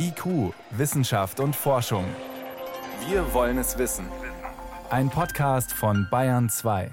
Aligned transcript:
IQ, 0.00 0.54
Wissenschaft 0.70 1.40
und 1.40 1.56
Forschung. 1.56 2.04
Wir 3.08 3.34
wollen 3.34 3.58
es 3.58 3.78
wissen. 3.78 4.06
Ein 4.90 5.10
Podcast 5.10 5.72
von 5.72 6.06
Bayern 6.08 6.48
2. 6.48 6.92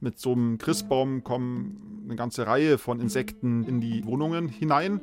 Mit 0.00 0.18
so 0.18 0.32
einem 0.32 0.56
Christbaum 0.56 1.22
kommen 1.22 2.04
eine 2.06 2.16
ganze 2.16 2.46
Reihe 2.46 2.78
von 2.78 2.98
Insekten 2.98 3.64
in 3.64 3.82
die 3.82 4.06
Wohnungen 4.06 4.48
hinein. 4.48 5.02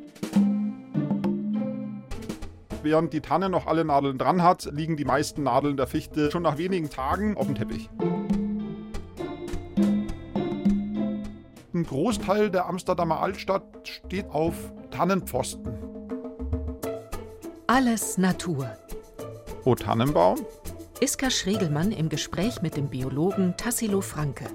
Während 2.82 3.14
die 3.14 3.22
Tanne 3.22 3.50
noch 3.50 3.68
alle 3.68 3.86
Nadeln 3.86 4.18
dran 4.18 4.42
hat, 4.42 4.66
liegen 4.74 4.98
die 4.98 5.06
meisten 5.06 5.44
Nadeln 5.44 5.78
der 5.78 5.86
Fichte 5.86 6.32
schon 6.32 6.42
nach 6.42 6.58
wenigen 6.58 6.90
Tagen 6.90 7.38
auf 7.38 7.46
dem 7.46 7.54
Teppich. 7.54 7.88
Ein 11.78 11.86
Großteil 11.86 12.50
der 12.50 12.66
Amsterdamer 12.66 13.22
Altstadt 13.22 13.62
steht 13.84 14.28
auf 14.32 14.56
Tannenpfosten. 14.90 15.78
Alles 17.68 18.18
Natur. 18.18 18.76
O 19.64 19.76
Tannenbaum? 19.76 20.44
Iska 21.02 21.30
Schregelmann 21.30 21.92
im 21.92 22.10
Gespräch 22.10 22.64
mit 22.64 22.78
dem 22.78 22.88
Biologen 22.88 23.54
Tassilo 23.58 24.02
Franke. 24.02 24.46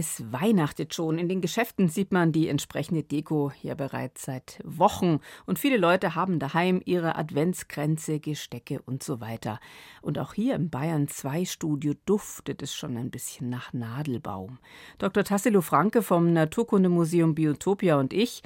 Es 0.00 0.32
weihnachtet 0.32 0.94
schon. 0.94 1.18
In 1.18 1.28
den 1.28 1.42
Geschäften 1.42 1.90
sieht 1.90 2.10
man 2.10 2.32
die 2.32 2.48
entsprechende 2.48 3.02
Deko 3.02 3.52
ja 3.62 3.74
bereits 3.74 4.22
seit 4.22 4.58
Wochen. 4.64 5.20
Und 5.44 5.58
viele 5.58 5.76
Leute 5.76 6.14
haben 6.14 6.38
daheim 6.38 6.80
ihre 6.86 7.16
Adventskränze, 7.16 8.18
Gestecke 8.18 8.80
und 8.80 9.02
so 9.02 9.20
weiter. 9.20 9.60
Und 10.00 10.18
auch 10.18 10.32
hier 10.32 10.54
im 10.54 10.70
Bayern 10.70 11.06
2 11.06 11.44
Studio 11.44 11.92
duftet 12.06 12.62
es 12.62 12.74
schon 12.74 12.96
ein 12.96 13.10
bisschen 13.10 13.50
nach 13.50 13.74
Nadelbaum. 13.74 14.58
Dr. 14.96 15.22
Tassilo 15.22 15.60
Franke 15.60 16.00
vom 16.00 16.32
Naturkundemuseum 16.32 17.34
Biotopia 17.34 18.00
und 18.00 18.14
ich, 18.14 18.40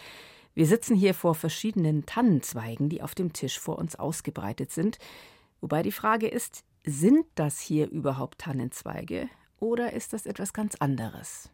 wir 0.54 0.66
sitzen 0.66 0.96
hier 0.96 1.14
vor 1.14 1.36
verschiedenen 1.36 2.04
Tannenzweigen, 2.04 2.88
die 2.88 3.00
auf 3.00 3.14
dem 3.14 3.32
Tisch 3.32 3.60
vor 3.60 3.78
uns 3.78 3.94
ausgebreitet 3.94 4.72
sind. 4.72 4.98
Wobei 5.60 5.84
die 5.84 5.92
Frage 5.92 6.26
ist, 6.26 6.64
sind 6.84 7.26
das 7.36 7.60
hier 7.60 7.88
überhaupt 7.88 8.40
Tannenzweige 8.40 9.28
oder 9.60 9.92
ist 9.92 10.12
das 10.12 10.26
etwas 10.26 10.52
ganz 10.52 10.74
anderes? 10.74 11.53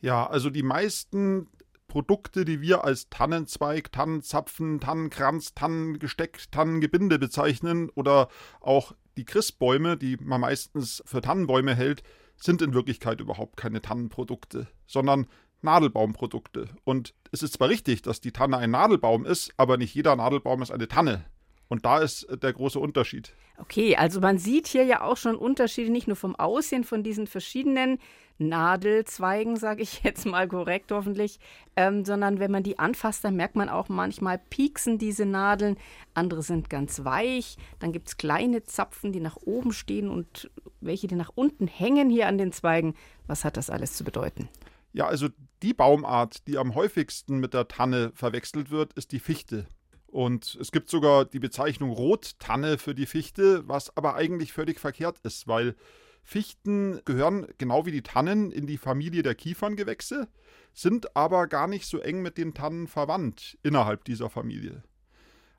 Ja, 0.00 0.26
also 0.26 0.50
die 0.50 0.62
meisten 0.62 1.48
Produkte, 1.88 2.44
die 2.44 2.60
wir 2.60 2.84
als 2.84 3.10
Tannenzweig, 3.10 3.92
Tannenzapfen, 3.92 4.80
Tannenkranz, 4.80 5.54
Tannengesteck, 5.54 6.50
Tannengebinde 6.50 7.18
bezeichnen 7.18 7.90
oder 7.90 8.28
auch 8.60 8.92
die 9.16 9.24
Christbäume, 9.24 9.96
die 9.96 10.16
man 10.16 10.40
meistens 10.40 11.02
für 11.04 11.20
Tannenbäume 11.20 11.74
hält, 11.74 12.02
sind 12.36 12.62
in 12.62 12.72
Wirklichkeit 12.72 13.20
überhaupt 13.20 13.56
keine 13.56 13.82
Tannenprodukte, 13.82 14.68
sondern 14.86 15.26
Nadelbaumprodukte. 15.62 16.70
Und 16.84 17.12
es 17.32 17.42
ist 17.42 17.54
zwar 17.54 17.68
richtig, 17.68 18.02
dass 18.02 18.20
die 18.20 18.32
Tanne 18.32 18.56
ein 18.56 18.70
Nadelbaum 18.70 19.26
ist, 19.26 19.52
aber 19.56 19.76
nicht 19.76 19.94
jeder 19.94 20.16
Nadelbaum 20.16 20.62
ist 20.62 20.70
eine 20.70 20.88
Tanne. 20.88 21.26
Und 21.68 21.84
da 21.84 21.98
ist 21.98 22.26
der 22.42 22.52
große 22.52 22.78
Unterschied. 22.78 23.34
Okay, 23.58 23.94
also 23.94 24.20
man 24.20 24.38
sieht 24.38 24.66
hier 24.66 24.84
ja 24.84 25.02
auch 25.02 25.16
schon 25.16 25.36
Unterschiede, 25.36 25.92
nicht 25.92 26.08
nur 26.08 26.16
vom 26.16 26.34
Aussehen 26.34 26.82
von 26.82 27.02
diesen 27.02 27.26
verschiedenen 27.26 27.98
Nadelzweigen, 28.40 29.56
sage 29.56 29.82
ich 29.82 30.02
jetzt 30.04 30.26
mal 30.26 30.48
korrekt 30.48 30.90
hoffentlich, 30.92 31.38
ähm, 31.76 32.04
sondern 32.04 32.40
wenn 32.40 32.50
man 32.50 32.62
die 32.62 32.78
anfasst, 32.78 33.24
dann 33.24 33.36
merkt 33.36 33.56
man 33.56 33.68
auch 33.68 33.88
manchmal 33.88 34.38
pieksen 34.38 34.98
diese 34.98 35.26
Nadeln, 35.26 35.76
andere 36.14 36.42
sind 36.42 36.70
ganz 36.70 37.04
weich, 37.04 37.56
dann 37.78 37.92
gibt 37.92 38.08
es 38.08 38.16
kleine 38.16 38.64
Zapfen, 38.64 39.12
die 39.12 39.20
nach 39.20 39.36
oben 39.36 39.72
stehen 39.72 40.08
und 40.08 40.50
welche, 40.80 41.06
die 41.06 41.14
nach 41.14 41.30
unten 41.34 41.66
hängen 41.66 42.10
hier 42.10 42.26
an 42.26 42.38
den 42.38 42.52
Zweigen. 42.52 42.94
Was 43.26 43.44
hat 43.44 43.56
das 43.56 43.70
alles 43.70 43.94
zu 43.94 44.04
bedeuten? 44.04 44.48
Ja, 44.92 45.06
also 45.06 45.28
die 45.62 45.74
Baumart, 45.74 46.46
die 46.48 46.58
am 46.58 46.74
häufigsten 46.74 47.38
mit 47.38 47.54
der 47.54 47.68
Tanne 47.68 48.10
verwechselt 48.14 48.70
wird, 48.70 48.94
ist 48.94 49.12
die 49.12 49.20
Fichte. 49.20 49.66
Und 50.06 50.58
es 50.60 50.72
gibt 50.72 50.90
sogar 50.90 51.24
die 51.24 51.38
Bezeichnung 51.38 51.92
Rottanne 51.92 52.78
für 52.78 52.94
die 52.94 53.06
Fichte, 53.06 53.66
was 53.68 53.96
aber 53.96 54.16
eigentlich 54.16 54.52
völlig 54.52 54.80
verkehrt 54.80 55.20
ist, 55.22 55.46
weil 55.46 55.76
Fichten 56.22 57.00
gehören 57.04 57.46
genau 57.58 57.86
wie 57.86 57.92
die 57.92 58.02
Tannen 58.02 58.50
in 58.50 58.66
die 58.66 58.78
Familie 58.78 59.22
der 59.22 59.34
Kieferngewächse, 59.34 60.28
sind 60.72 61.16
aber 61.16 61.46
gar 61.46 61.66
nicht 61.66 61.86
so 61.86 61.98
eng 61.98 62.22
mit 62.22 62.38
den 62.38 62.54
Tannen 62.54 62.86
verwandt 62.86 63.58
innerhalb 63.62 64.04
dieser 64.04 64.30
Familie. 64.30 64.82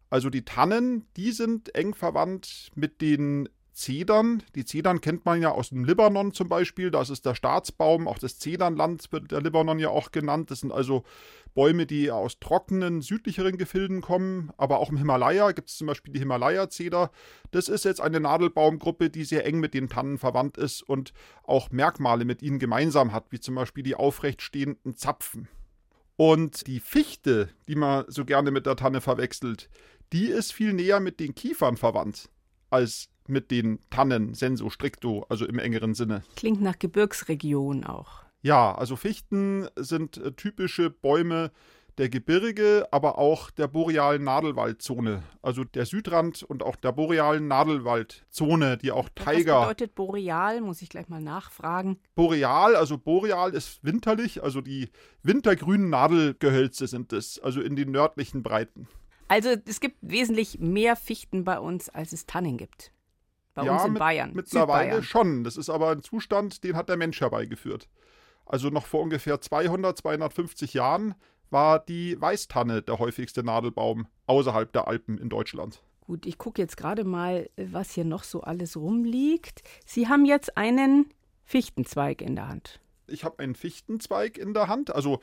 Also 0.09 0.29
die 0.29 0.45
Tannen, 0.45 1.07
die 1.15 1.31
sind 1.31 1.73
eng 1.75 1.93
verwandt 1.93 2.71
mit 2.75 3.01
den 3.01 3.49
Zedern. 3.81 4.43
Die 4.53 4.63
Zedern 4.63 5.01
kennt 5.01 5.25
man 5.25 5.41
ja 5.41 5.49
aus 5.51 5.69
dem 5.69 5.83
Libanon 5.83 6.33
zum 6.33 6.47
Beispiel. 6.47 6.91
Das 6.91 7.09
ist 7.09 7.25
der 7.25 7.33
Staatsbaum. 7.33 8.07
Auch 8.07 8.19
das 8.19 8.37
Zedernland 8.37 9.11
wird 9.11 9.31
der 9.31 9.41
Libanon 9.41 9.79
ja 9.79 9.89
auch 9.89 10.11
genannt. 10.11 10.51
Das 10.51 10.59
sind 10.59 10.71
also 10.71 11.03
Bäume, 11.55 11.87
die 11.87 12.11
aus 12.11 12.39
trockenen, 12.39 13.01
südlicheren 13.01 13.57
Gefilden 13.57 14.01
kommen. 14.01 14.51
Aber 14.55 14.79
auch 14.79 14.91
im 14.91 14.97
Himalaya 14.97 15.51
gibt 15.51 15.69
es 15.69 15.77
zum 15.77 15.87
Beispiel 15.87 16.13
die 16.13 16.19
Himalaya-Zeder. 16.19 17.09
Das 17.49 17.69
ist 17.69 17.83
jetzt 17.83 18.01
eine 18.01 18.19
Nadelbaumgruppe, 18.19 19.09
die 19.09 19.23
sehr 19.23 19.47
eng 19.47 19.59
mit 19.59 19.73
den 19.73 19.89
Tannen 19.89 20.19
verwandt 20.19 20.57
ist 20.57 20.83
und 20.83 21.11
auch 21.43 21.71
Merkmale 21.71 22.23
mit 22.23 22.43
ihnen 22.43 22.59
gemeinsam 22.59 23.11
hat, 23.11 23.31
wie 23.31 23.39
zum 23.39 23.55
Beispiel 23.55 23.83
die 23.83 23.95
aufrecht 23.95 24.43
stehenden 24.43 24.95
Zapfen. 24.95 25.47
Und 26.17 26.67
die 26.67 26.79
Fichte, 26.79 27.49
die 27.67 27.75
man 27.75 28.05
so 28.09 28.25
gerne 28.25 28.51
mit 28.51 28.67
der 28.67 28.75
Tanne 28.75 29.01
verwechselt, 29.01 29.71
die 30.13 30.27
ist 30.27 30.53
viel 30.53 30.73
näher 30.73 30.99
mit 30.99 31.19
den 31.19 31.33
Kiefern 31.33 31.77
verwandt 31.77 32.29
als 32.71 33.09
mit 33.27 33.51
den 33.51 33.79
Tannen 33.89 34.33
senso 34.33 34.69
stricto, 34.69 35.25
also 35.29 35.45
im 35.45 35.59
engeren 35.59 35.93
Sinne. 35.93 36.23
Klingt 36.35 36.61
nach 36.61 36.79
Gebirgsregion 36.79 37.83
auch. 37.83 38.23
Ja, 38.41 38.73
also 38.73 38.95
Fichten 38.95 39.67
sind 39.75 40.17
äh, 40.17 40.31
typische 40.31 40.89
Bäume 40.89 41.51
der 41.97 42.09
Gebirge, 42.09 42.87
aber 42.91 43.17
auch 43.19 43.51
der 43.51 43.67
borealen 43.67 44.23
Nadelwaldzone. 44.23 45.23
Also 45.41 45.63
der 45.63 45.85
Südrand 45.85 46.41
und 46.41 46.63
auch 46.63 46.75
der 46.75 46.93
borealen 46.93 47.47
Nadelwaldzone, 47.47 48.77
die 48.77 48.91
auch 48.91 49.09
Tiger. 49.09 49.55
Was 49.55 49.61
bedeutet 49.63 49.95
boreal? 49.95 50.61
Muss 50.61 50.81
ich 50.81 50.89
gleich 50.89 51.09
mal 51.09 51.21
nachfragen. 51.21 51.99
Boreal, 52.15 52.75
also 52.75 52.97
boreal 52.97 53.53
ist 53.53 53.83
winterlich, 53.83 54.41
also 54.41 54.61
die 54.61 54.89
wintergrünen 55.21 55.89
Nadelgehölze 55.89 56.87
sind 56.87 57.13
es, 57.13 57.39
also 57.39 57.61
in 57.61 57.75
den 57.75 57.91
nördlichen 57.91 58.41
Breiten. 58.41 58.87
Also 59.31 59.51
es 59.65 59.79
gibt 59.79 59.95
wesentlich 60.01 60.59
mehr 60.59 60.97
Fichten 60.97 61.45
bei 61.45 61.57
uns, 61.57 61.87
als 61.87 62.11
es 62.11 62.25
Tannen 62.25 62.57
gibt. 62.57 62.91
Bei 63.53 63.63
ja, 63.63 63.71
uns 63.71 63.85
in 63.85 63.93
mit, 63.93 63.99
Bayern. 63.99 64.31
Mittlerweile 64.33 64.87
Südbayern. 64.87 65.03
schon. 65.03 65.43
Das 65.45 65.55
ist 65.55 65.69
aber 65.69 65.91
ein 65.91 66.01
Zustand, 66.03 66.65
den 66.65 66.75
hat 66.75 66.89
der 66.89 66.97
Mensch 66.97 67.21
herbeigeführt. 67.21 67.87
Also 68.45 68.67
noch 68.67 68.85
vor 68.85 68.99
ungefähr 68.99 69.39
200, 69.39 69.97
250 69.97 70.73
Jahren 70.73 71.15
war 71.49 71.79
die 71.79 72.19
Weißtanne 72.19 72.81
der 72.81 72.99
häufigste 72.99 73.41
Nadelbaum 73.41 74.07
außerhalb 74.25 74.69
der 74.73 74.89
Alpen 74.89 75.17
in 75.17 75.29
Deutschland. 75.29 75.81
Gut, 76.01 76.25
ich 76.25 76.37
gucke 76.37 76.61
jetzt 76.61 76.75
gerade 76.75 77.05
mal, 77.05 77.49
was 77.55 77.91
hier 77.93 78.03
noch 78.03 78.25
so 78.25 78.41
alles 78.41 78.75
rumliegt. 78.75 79.61
Sie 79.85 80.09
haben 80.09 80.25
jetzt 80.25 80.57
einen 80.57 81.05
Fichtenzweig 81.45 82.21
in 82.21 82.35
der 82.35 82.49
Hand. 82.49 82.81
Ich 83.07 83.23
habe 83.23 83.39
einen 83.39 83.55
Fichtenzweig 83.55 84.37
in 84.37 84.53
der 84.53 84.67
Hand. 84.67 84.93
Also 84.93 85.21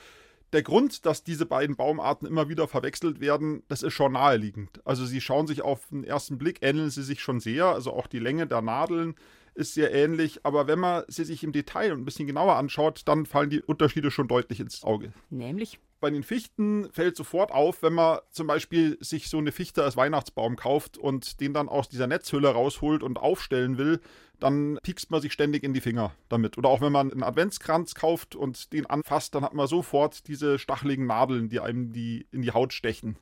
der 0.52 0.62
Grund, 0.62 1.04
dass 1.06 1.24
diese 1.24 1.46
beiden 1.46 1.76
Baumarten 1.76 2.26
immer 2.26 2.48
wieder 2.48 2.68
verwechselt 2.68 3.20
werden, 3.20 3.62
das 3.68 3.82
ist 3.82 3.94
schon 3.94 4.12
naheliegend. 4.12 4.80
Also 4.84 5.04
sie 5.04 5.20
schauen 5.20 5.46
sich 5.46 5.62
auf 5.62 5.88
den 5.90 6.04
ersten 6.04 6.38
Blick, 6.38 6.58
ähneln 6.62 6.90
sie 6.90 7.02
sich 7.02 7.20
schon 7.20 7.40
sehr. 7.40 7.66
Also 7.66 7.92
auch 7.92 8.06
die 8.06 8.18
Länge 8.18 8.46
der 8.46 8.62
Nadeln 8.62 9.14
ist 9.54 9.74
sehr 9.74 9.92
ähnlich. 9.92 10.40
Aber 10.44 10.66
wenn 10.66 10.78
man 10.78 11.04
sie 11.08 11.24
sich 11.24 11.44
im 11.44 11.52
Detail 11.52 11.92
ein 11.92 12.04
bisschen 12.04 12.26
genauer 12.26 12.56
anschaut, 12.56 13.02
dann 13.06 13.26
fallen 13.26 13.50
die 13.50 13.60
Unterschiede 13.60 14.10
schon 14.10 14.28
deutlich 14.28 14.60
ins 14.60 14.84
Auge. 14.84 15.12
Nämlich? 15.30 15.78
Bei 16.00 16.10
den 16.10 16.22
Fichten 16.22 16.88
fällt 16.92 17.16
sofort 17.16 17.50
auf, 17.50 17.82
wenn 17.82 17.92
man 17.92 18.20
zum 18.30 18.46
Beispiel 18.46 18.96
sich 19.00 19.28
so 19.28 19.38
eine 19.38 19.50
Fichte 19.50 19.82
als 19.82 19.96
Weihnachtsbaum 19.96 20.54
kauft 20.54 20.96
und 20.96 21.40
den 21.40 21.52
dann 21.52 21.68
aus 21.68 21.88
dieser 21.88 22.06
Netzhülle 22.06 22.48
rausholt 22.48 23.02
und 23.02 23.18
aufstellen 23.18 23.78
will, 23.78 24.00
dann 24.40 24.78
piekst 24.82 25.10
man 25.10 25.20
sich 25.20 25.32
ständig 25.32 25.64
in 25.64 25.74
die 25.74 25.80
Finger 25.80 26.12
damit. 26.28 26.58
Oder 26.58 26.68
auch 26.68 26.80
wenn 26.80 26.92
man 26.92 27.10
einen 27.10 27.22
Adventskranz 27.22 27.94
kauft 27.94 28.36
und 28.36 28.72
den 28.72 28.86
anfasst, 28.86 29.34
dann 29.34 29.44
hat 29.44 29.54
man 29.54 29.66
sofort 29.66 30.26
diese 30.28 30.58
stacheligen 30.58 31.06
Nadeln, 31.06 31.48
die 31.48 31.60
einem 31.60 31.92
die 31.92 32.26
in 32.32 32.42
die 32.42 32.52
Haut 32.52 32.72
stechen. 32.72 33.16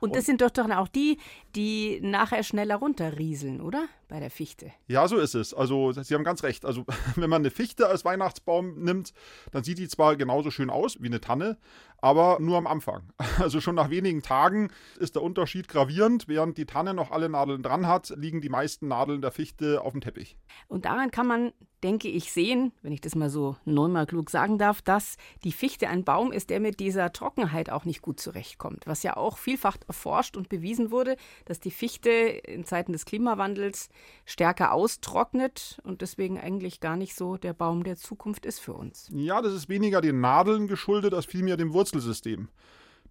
Und 0.00 0.16
das 0.16 0.26
sind 0.26 0.42
doch 0.42 0.50
dann 0.50 0.70
auch 0.72 0.88
die, 0.88 1.18
die 1.56 2.00
nachher 2.02 2.42
schneller 2.42 2.76
runterrieseln, 2.76 3.62
oder? 3.62 3.86
Bei 4.14 4.20
der 4.20 4.30
Fichte. 4.30 4.70
Ja, 4.86 5.08
so 5.08 5.16
ist 5.18 5.34
es. 5.34 5.52
Also, 5.52 5.90
Sie 5.90 6.14
haben 6.14 6.22
ganz 6.22 6.44
recht. 6.44 6.64
Also, 6.64 6.84
wenn 7.16 7.28
man 7.28 7.42
eine 7.42 7.50
Fichte 7.50 7.88
als 7.88 8.04
Weihnachtsbaum 8.04 8.78
nimmt, 8.80 9.12
dann 9.50 9.64
sieht 9.64 9.78
die 9.78 9.88
zwar 9.88 10.14
genauso 10.14 10.52
schön 10.52 10.70
aus 10.70 11.02
wie 11.02 11.08
eine 11.08 11.20
Tanne, 11.20 11.58
aber 11.98 12.38
nur 12.38 12.58
am 12.58 12.68
Anfang. 12.68 13.02
Also 13.40 13.60
schon 13.60 13.74
nach 13.74 13.90
wenigen 13.90 14.22
Tagen 14.22 14.70
ist 15.00 15.16
der 15.16 15.22
Unterschied 15.22 15.66
gravierend. 15.66 16.28
Während 16.28 16.56
die 16.56 16.66
Tanne 16.66 16.94
noch 16.94 17.10
alle 17.10 17.28
Nadeln 17.28 17.62
dran 17.62 17.88
hat, 17.88 18.10
liegen 18.16 18.40
die 18.40 18.48
meisten 18.48 18.86
Nadeln 18.86 19.20
der 19.20 19.32
Fichte 19.32 19.80
auf 19.82 19.92
dem 19.92 20.00
Teppich. 20.00 20.36
Und 20.68 20.84
daran 20.84 21.10
kann 21.10 21.26
man, 21.26 21.52
denke 21.82 22.08
ich, 22.08 22.32
sehen, 22.32 22.72
wenn 22.82 22.92
ich 22.92 23.00
das 23.00 23.16
mal 23.16 23.28
so 23.28 23.56
neunmal 23.64 24.06
klug 24.06 24.30
sagen 24.30 24.56
darf, 24.56 24.82
dass 24.82 25.16
die 25.42 25.50
Fichte 25.50 25.88
ein 25.88 26.04
Baum 26.04 26.30
ist, 26.30 26.50
der 26.50 26.60
mit 26.60 26.78
dieser 26.78 27.12
Trockenheit 27.12 27.70
auch 27.70 27.84
nicht 27.84 28.02
gut 28.02 28.20
zurechtkommt. 28.20 28.86
Was 28.86 29.02
ja 29.02 29.16
auch 29.16 29.36
vielfach 29.36 29.78
erforscht 29.88 30.36
und 30.36 30.48
bewiesen 30.48 30.90
wurde, 30.92 31.16
dass 31.46 31.58
die 31.58 31.72
Fichte 31.72 32.10
in 32.10 32.64
Zeiten 32.64 32.92
des 32.92 33.04
Klimawandels 33.04 33.88
stärker 34.24 34.72
austrocknet 34.72 35.80
und 35.84 36.00
deswegen 36.00 36.38
eigentlich 36.38 36.80
gar 36.80 36.96
nicht 36.96 37.14
so 37.14 37.36
der 37.36 37.52
Baum 37.52 37.84
der 37.84 37.96
Zukunft 37.96 38.46
ist 38.46 38.60
für 38.60 38.74
uns. 38.74 39.08
Ja, 39.12 39.42
das 39.42 39.52
ist 39.52 39.68
weniger 39.68 40.00
den 40.00 40.20
Nadeln 40.20 40.68
geschuldet 40.68 41.14
als 41.14 41.26
vielmehr 41.26 41.56
dem 41.56 41.72
Wurzelsystem. 41.72 42.48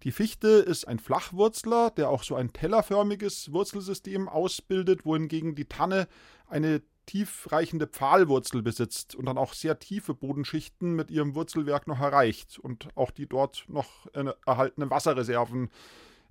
Die 0.02 0.12
Fichte 0.12 0.48
ist 0.48 0.86
ein 0.86 0.98
Flachwurzler, 0.98 1.90
der 1.90 2.10
auch 2.10 2.22
so 2.22 2.34
ein 2.34 2.52
tellerförmiges 2.52 3.52
Wurzelsystem 3.52 4.28
ausbildet, 4.28 5.06
wohingegen 5.06 5.54
die 5.54 5.64
Tanne 5.66 6.08
eine 6.46 6.82
tiefreichende 7.06 7.86
Pfahlwurzel 7.86 8.62
besitzt 8.62 9.14
und 9.14 9.26
dann 9.26 9.38
auch 9.38 9.52
sehr 9.52 9.78
tiefe 9.78 10.14
Bodenschichten 10.14 10.94
mit 10.94 11.10
ihrem 11.10 11.34
Wurzelwerk 11.34 11.86
noch 11.86 12.00
erreicht 12.00 12.58
und 12.58 12.88
auch 12.96 13.10
die 13.10 13.26
dort 13.26 13.66
noch 13.68 14.06
erhaltenen 14.46 14.90
Wasserreserven 14.90 15.70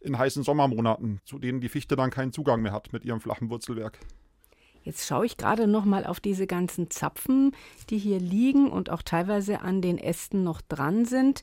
in 0.02 0.18
heißen 0.18 0.44
Sommermonaten, 0.44 1.22
zu 1.26 1.40
denen 1.40 1.62
die 1.62 1.70
Fichte 1.70 1.96
dann 1.96 2.10
keinen 2.10 2.34
Zugang 2.34 2.62
mehr 2.62 2.74
hat 2.74 2.92
mit 2.92 3.06
ihrem 3.06 3.22
flachen 3.22 3.50
Wurzelwerk. 3.50 4.00
Jetzt 4.84 5.08
schaue 5.08 5.26
ich 5.26 5.38
gerade 5.38 5.66
noch 5.66 5.86
mal 5.86 6.06
auf 6.06 6.20
diese 6.20 6.46
ganzen 6.46 6.90
Zapfen, 6.90 7.56
die 7.90 7.98
hier 7.98 8.20
liegen 8.20 8.70
und 8.70 8.90
auch 8.90 9.02
teilweise 9.02 9.62
an 9.62 9.82
den 9.82 9.98
Ästen 9.98 10.44
noch 10.44 10.62
dran 10.62 11.06
sind. 11.06 11.42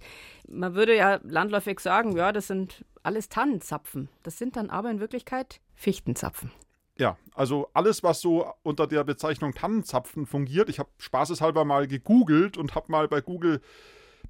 Man 0.48 0.74
würde 0.74 0.94
ja 0.94 1.20
landläufig 1.22 1.80
sagen, 1.80 2.16
ja, 2.16 2.32
das 2.32 2.46
sind 2.46 2.84
alles 3.02 3.28
Tannenzapfen. 3.30 4.08
Das 4.22 4.36
sind 4.36 4.56
dann 4.56 4.68
aber 4.68 4.90
in 4.90 5.00
Wirklichkeit 5.00 5.60
Fichtenzapfen. 5.74 6.52
Ja, 6.98 7.16
also 7.34 7.70
alles, 7.72 8.02
was 8.02 8.20
so 8.20 8.52
unter 8.62 8.86
der 8.86 9.04
Bezeichnung 9.04 9.54
Tannenzapfen 9.54 10.26
fungiert. 10.26 10.68
Ich 10.68 10.78
habe 10.78 10.90
spaßeshalber 10.98 11.64
mal 11.64 11.86
gegoogelt 11.86 12.58
und 12.58 12.74
habe 12.74 12.92
mal 12.92 13.08
bei 13.08 13.22
Google 13.22 13.62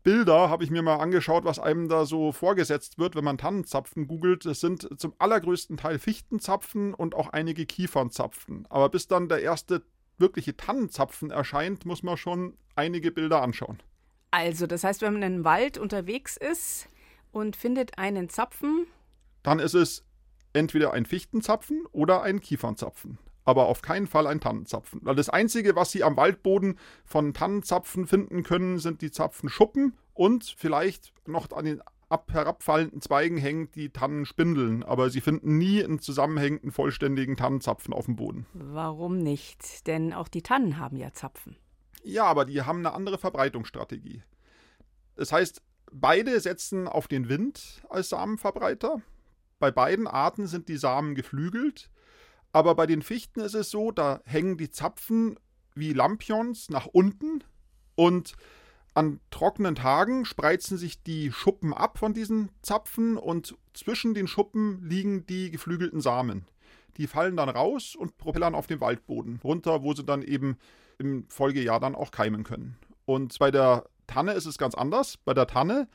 Bilder, 0.03 0.49
habe 0.49 0.65
ich 0.65 0.71
mir 0.71 0.83
mal 0.83 0.97
angeschaut, 0.97 1.45
was 1.45 1.59
einem 1.59 1.89
da 1.89 2.07
so 2.07 2.33
vorgesetzt 2.33 2.99
wird, 2.99 3.15
wenn 3.15 3.25
man 3.25 3.39
Tannenzapfen 3.39 4.07
googelt. 4.07 4.47
Das 4.47 4.61
sind 4.61 4.89
zum 4.99 5.15
allergrößten 5.19 5.77
Teil 5.77 5.99
Fichtenzapfen 5.99 6.95
und 6.95 7.15
auch 7.15 7.29
einige 7.29 7.67
Kiefernzapfen. 7.67 8.67
Aber 8.71 8.89
bis 8.89 9.09
dann 9.09 9.29
der 9.29 9.43
erste 9.43 9.83
wirkliche 10.19 10.57
Tannenzapfen 10.57 11.31
erscheint, 11.31 11.85
muss 11.85 12.03
man 12.03 12.17
schon 12.17 12.57
einige 12.77 13.11
Bilder 13.11 13.43
anschauen. 13.43 13.83
Also, 14.31 14.67
das 14.67 14.85
heißt, 14.85 15.03
wenn 15.03 15.15
man 15.15 15.23
in 15.23 15.35
einem 15.35 15.45
Wald 15.45 15.77
unterwegs 15.77 16.37
ist 16.37 16.89
und 17.33 17.57
findet 17.57 17.99
einen 17.99 18.29
Zapfen, 18.29 18.87
dann 19.43 19.59
ist 19.59 19.75
es 19.75 20.05
entweder 20.53 20.93
ein 20.93 21.05
Fichtenzapfen 21.05 21.85
oder 21.93 22.23
ein 22.23 22.41
Kiefernzapfen. 22.41 23.19
Aber 23.45 23.67
auf 23.67 23.83
keinen 23.83 24.07
Fall 24.07 24.27
ein 24.27 24.41
Tannenzapfen. 24.41 25.01
Weil 25.03 25.17
das 25.17 25.29
Einzige, 25.31 25.75
was 25.75 25.91
Sie 25.91 26.05
am 26.05 26.17
Waldboden 26.17 26.79
von 27.05 27.33
Tannenzapfen 27.33 28.07
finden 28.07 28.43
können, 28.43 28.79
sind 28.79 29.03
die 29.03 29.11
Zapfenschuppen 29.11 29.97
und 30.13 30.55
vielleicht 30.57 31.13
noch 31.27 31.51
an 31.53 31.65
den 31.65 31.83
ab 32.11 32.33
herabfallenden 32.33 33.01
Zweigen 33.01 33.39
hängen 33.39 33.71
die 33.73 33.91
Tannenspindeln, 33.91 34.83
aber 34.83 35.11
sie 35.11 35.21
finden 35.21 35.59
nie 35.59 35.83
einen 35.83 36.01
zusammenhängenden, 36.01 36.73
vollständigen 36.73 37.37
Tannenzapfen 37.37 37.95
auf 37.95 38.07
dem 38.07 38.17
Boden. 38.17 38.47
Warum 38.53 39.19
nicht? 39.19 39.87
Denn 39.87 40.13
auch 40.13 40.29
die 40.29 40.43
Tannen 40.43 40.79
haben 40.79 40.97
ja 40.97 41.13
Zapfen. 41.13 41.57
Ja, 42.03 42.25
aber 42.25 42.45
die 42.45 42.63
haben 42.63 42.81
eine 42.81 42.93
andere 42.95 43.17
Verbreitungsstrategie. 43.17 44.23
Das 45.15 45.33
heißt, 45.33 45.63
beide 45.93 46.39
setzen 46.41 46.89
auf 46.89 47.07
den 47.07 47.29
Wind 47.29 47.83
als 47.89 48.09
Samenverbreiter. 48.09 49.01
Bei 49.59 49.71
beiden 49.71 50.07
Arten 50.07 50.47
sind 50.47 50.69
die 50.69 50.79
Samen 50.79 51.15
geflügelt, 51.15 51.91
aber 52.53 52.75
bei 52.75 52.87
den 52.87 53.03
Fichten 53.03 53.41
ist 53.41 53.55
es 53.55 53.71
so, 53.71 53.91
da 53.91 54.21
hängen 54.25 54.57
die 54.57 54.71
Zapfen 54.71 55.39
wie 55.75 55.93
Lampions 55.93 56.69
nach 56.71 56.87
unten 56.87 57.45
und 57.95 58.35
an 58.95 59.21
trockenen 59.31 59.77
Tagen 59.77 60.25
spreizen 60.25 60.77
sich 60.77 61.03
die 61.03 61.31
Schuppen 61.31 61.73
ab 61.73 61.99
von 61.99 62.13
diesen 62.13 62.51
Zapfen 62.61 63.17
und 63.17 63.57
zwischen 63.73 64.15
den 64.15 64.27
Schuppen 64.27 64.83
liegen 64.83 65.27
die 65.27 65.51
geflügelten 65.51 66.01
Samen. 66.01 66.47
Die 66.97 67.07
fallen 67.07 67.37
dann 67.37 67.49
raus 67.49 67.95
und 67.95 68.19
propellern 68.19 68.55
auf 68.55 68.67
den 68.67 68.81
Waldboden 68.81 69.41
runter, 69.45 69.83
wo 69.83 69.95
sie 69.95 70.05
dann 70.05 70.23
eben 70.23 70.59
im 70.99 71.25
Folgejahr 71.29 71.79
dann 71.79 71.95
auch 71.95 72.11
keimen 72.11 72.43
können. 72.43 72.77
Und 73.07 73.39
bei 73.39 73.51
der 73.51 73.85
Tanne 74.07 74.33
ist 74.33 74.47
es 74.47 74.59
ganz 74.59 74.75
anders. 74.75 75.17
Bei 75.19 75.35
der 75.35 75.47
Tanne 75.47 75.89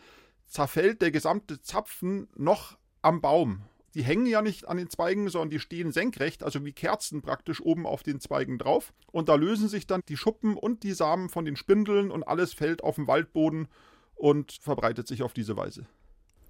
zerfällt 0.47 1.01
der 1.01 1.11
gesamte 1.11 1.61
Zapfen 1.61 2.27
noch 2.35 2.77
am 3.01 3.19
Baum. 3.19 3.63
Die 3.95 4.03
hängen 4.03 4.25
ja 4.25 4.41
nicht 4.41 4.67
an 4.67 4.75
den 4.75 4.89
Zweigen, 4.89 5.29
sondern 5.29 5.49
die 5.49 5.59
stehen 5.59 5.93
senkrecht, 5.93 6.43
also 6.43 6.65
wie 6.65 6.73
Kerzen 6.73 7.21
praktisch 7.21 7.61
oben 7.61 7.87
auf 7.87 8.03
den 8.03 8.19
Zweigen 8.19 8.57
drauf. 8.57 8.93
Und 9.11 9.29
da 9.29 9.35
lösen 9.35 9.69
sich 9.69 9.87
dann 9.87 10.01
die 10.09 10.17
Schuppen 10.17 10.57
und 10.57 10.83
die 10.83 10.91
Samen 10.91 11.29
von 11.29 11.45
den 11.45 11.55
Spindeln 11.55 12.11
und 12.11 12.23
alles 12.23 12.53
fällt 12.53 12.83
auf 12.83 12.95
den 12.95 13.07
Waldboden 13.07 13.69
und 14.13 14.57
verbreitet 14.61 15.07
sich 15.07 15.23
auf 15.23 15.33
diese 15.33 15.55
Weise. 15.55 15.87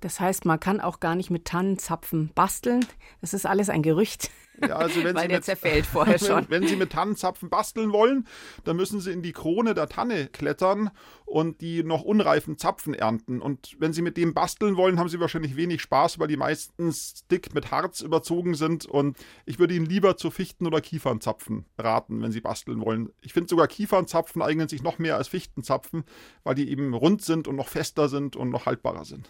Das 0.05 0.19
heißt, 0.19 0.45
man 0.45 0.59
kann 0.59 0.81
auch 0.81 0.99
gar 0.99 1.15
nicht 1.15 1.31
mit 1.31 1.45
Tannenzapfen 1.45 2.29
basteln. 2.35 2.85
Das 3.21 3.33
ist 3.33 3.47
alles 3.47 3.71
ein 3.71 3.81
Gerücht. 3.81 4.29
Ja, 4.61 4.75
also 4.75 5.03
wenn 5.03 5.15
Weil 5.15 5.23
Sie 5.23 5.27
der 5.29 5.37
mit, 5.39 5.45
zerfällt 5.45 5.87
vorher 5.87 6.19
schon. 6.19 6.45
Wenn, 6.47 6.61
wenn, 6.61 6.67
Sie 6.67 6.75
mit 6.75 6.91
Tannenzapfen 6.91 7.49
basteln 7.49 7.91
wollen, 7.91 8.27
dann 8.65 8.75
müssen 8.75 8.99
Sie 8.99 9.11
in 9.11 9.23
die 9.23 9.33
Krone 9.33 9.73
der 9.73 9.89
Tanne 9.89 10.27
klettern 10.27 10.91
und 11.25 11.59
die 11.61 11.81
noch 11.81 12.03
unreifen 12.03 12.59
Zapfen 12.59 12.93
ernten. 12.93 13.41
Und 13.41 13.77
wenn 13.79 13.93
Sie 13.93 14.03
mit 14.03 14.15
dem 14.15 14.35
basteln 14.35 14.77
wollen, 14.77 14.99
haben 14.99 15.09
Sie 15.09 15.19
wahrscheinlich 15.19 15.55
wenig 15.55 15.81
Spaß, 15.81 16.19
weil 16.19 16.27
die 16.27 16.37
meistens 16.37 17.25
dick 17.31 17.55
mit 17.55 17.71
Harz 17.71 18.01
überzogen 18.01 18.53
sind. 18.53 18.85
Und 18.85 19.17
ich 19.47 19.57
würde 19.57 19.73
Ihnen 19.73 19.87
lieber 19.87 20.17
zu 20.17 20.29
Fichten- 20.29 20.67
oder 20.67 20.81
Kiefernzapfen 20.81 21.65
raten, 21.79 22.21
wenn 22.21 22.31
Sie 22.31 22.41
basteln 22.41 22.79
wollen. 22.79 23.09
Ich 23.21 23.33
finde 23.33 23.49
sogar 23.49 23.67
Kiefernzapfen 23.67 24.43
eignen 24.43 24.67
sich 24.67 24.83
noch 24.83 24.99
mehr 24.99 25.17
als 25.17 25.29
Fichtenzapfen, 25.29 26.03
weil 26.43 26.53
die 26.53 26.69
eben 26.69 26.93
rund 26.93 27.23
sind 27.23 27.47
und 27.47 27.55
noch 27.55 27.69
fester 27.69 28.07
sind 28.07 28.35
und 28.35 28.51
noch 28.51 28.67
haltbarer 28.67 29.03
sind. 29.03 29.27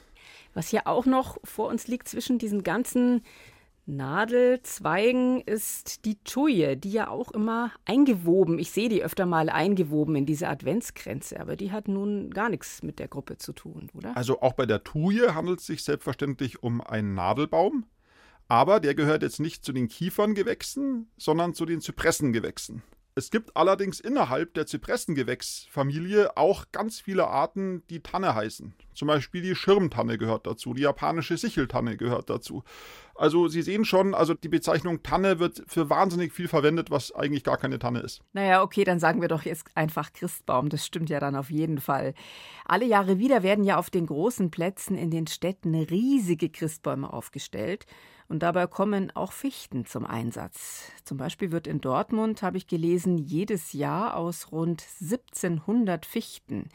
Was 0.56 0.70
hier 0.70 0.88
auch 0.88 1.06
noch 1.06 1.38
vor 1.44 1.68
uns 1.68 1.88
liegt 1.88 2.08
zwischen 2.08 2.40
diesen 2.40 2.64
ganzen 2.64 3.22
Nadelzweigen 3.88 5.42
ist 5.42 6.06
die 6.06 6.16
Tuje, 6.24 6.76
die 6.76 6.92
ja 6.92 7.08
auch 7.08 7.30
immer 7.32 7.72
eingewoben, 7.86 8.58
ich 8.58 8.72
sehe 8.72 8.90
die 8.90 9.04
öfter 9.04 9.28
mal 9.28 9.48
eingewoben 9.48 10.16
in 10.16 10.26
diese 10.26 10.48
Adventskränze, 10.48 11.40
aber 11.40 11.56
die 11.56 11.72
hat 11.72 11.88
nun 11.88 12.32
gar 12.32 12.50
nichts 12.50 12.82
mit 12.82 12.98
der 12.98 13.08
Gruppe 13.08 13.38
zu 13.38 13.54
tun, 13.54 13.90
oder? 13.94 14.18
Also 14.18 14.42
auch 14.42 14.54
bei 14.54 14.66
der 14.66 14.84
Tuje 14.84 15.36
handelt 15.36 15.60
es 15.60 15.68
sich 15.68 15.84
selbstverständlich 15.84 16.64
um 16.64 16.82
einen 16.82 17.14
Nadelbaum, 17.14 17.86
aber 18.48 18.80
der 18.80 18.96
gehört 18.96 19.22
jetzt 19.22 19.40
nicht 19.40 19.64
zu 19.64 19.72
den 19.72 19.88
Kieferngewächsen, 19.88 21.08
sondern 21.18 21.54
zu 21.54 21.66
den 21.66 21.80
Zypressengewächsen. 21.80 22.82
Es 23.18 23.32
gibt 23.32 23.56
allerdings 23.56 24.02
innerhalb 24.02 24.56
der 24.56 24.66
Zypressengewächsfamilie 24.66 26.36
auch 26.36 26.66
ganz 26.74 27.00
viele 27.00 27.30
Arten, 27.30 27.82
die 27.90 28.02
Tanne 28.02 28.36
heißen. 28.36 28.74
Zum 28.94 29.08
Beispiel 29.08 29.42
die 29.42 29.56
Schirmtanne 29.56 30.18
gehört 30.18 30.46
dazu, 30.46 30.74
die 30.74 30.82
japanische 30.82 31.38
Sicheltanne 31.38 31.96
gehört 31.96 32.30
dazu. 32.30 32.66
Also 33.16 33.48
Sie 33.48 33.62
sehen 33.62 33.86
schon, 33.86 34.14
also 34.14 34.34
die 34.34 34.50
Bezeichnung 34.50 35.02
Tanne 35.02 35.40
wird 35.40 35.64
für 35.66 35.90
wahnsinnig 35.90 36.34
viel 36.34 36.50
verwendet, 36.50 36.92
was 36.92 37.14
eigentlich 37.14 37.46
gar 37.46 37.56
keine 37.56 37.80
Tanne 37.80 38.02
ist. 38.02 38.22
Naja, 38.34 38.62
okay, 38.62 38.84
dann 38.84 39.00
sagen 39.00 39.22
wir 39.22 39.30
doch 39.30 39.44
jetzt 39.44 39.68
einfach 39.76 40.12
Christbaum. 40.12 40.68
Das 40.68 40.86
stimmt 40.86 41.10
ja 41.10 41.22
dann 41.22 41.38
auf 41.38 41.50
jeden 41.50 41.80
Fall. 41.80 42.16
Alle 42.66 42.86
Jahre 42.86 43.18
wieder 43.18 43.44
werden 43.44 43.64
ja 43.64 43.78
auf 43.78 43.90
den 43.90 44.08
großen 44.08 44.52
Plätzen 44.52 44.98
in 44.98 45.10
den 45.10 45.28
Städten 45.28 45.74
riesige 45.74 46.50
Christbäume 46.50 47.14
aufgestellt. 47.14 47.86
Und 48.28 48.42
dabei 48.42 48.66
kommen 48.66 49.12
auch 49.16 49.32
Fichten 49.32 49.86
zum 49.86 50.06
Einsatz. 50.06 50.92
Zum 51.04 51.18
Beispiel 51.18 51.52
wird 51.52 51.68
in 51.68 51.80
Dortmund, 51.80 52.42
habe 52.42 52.58
ich 52.58 52.66
gelesen, 52.68 53.18
jedes 53.18 53.74
Jahr 53.74 54.18
aus 54.18 54.52
rund 54.52 54.84
1700 55.00 56.06
Fichten 56.06 56.70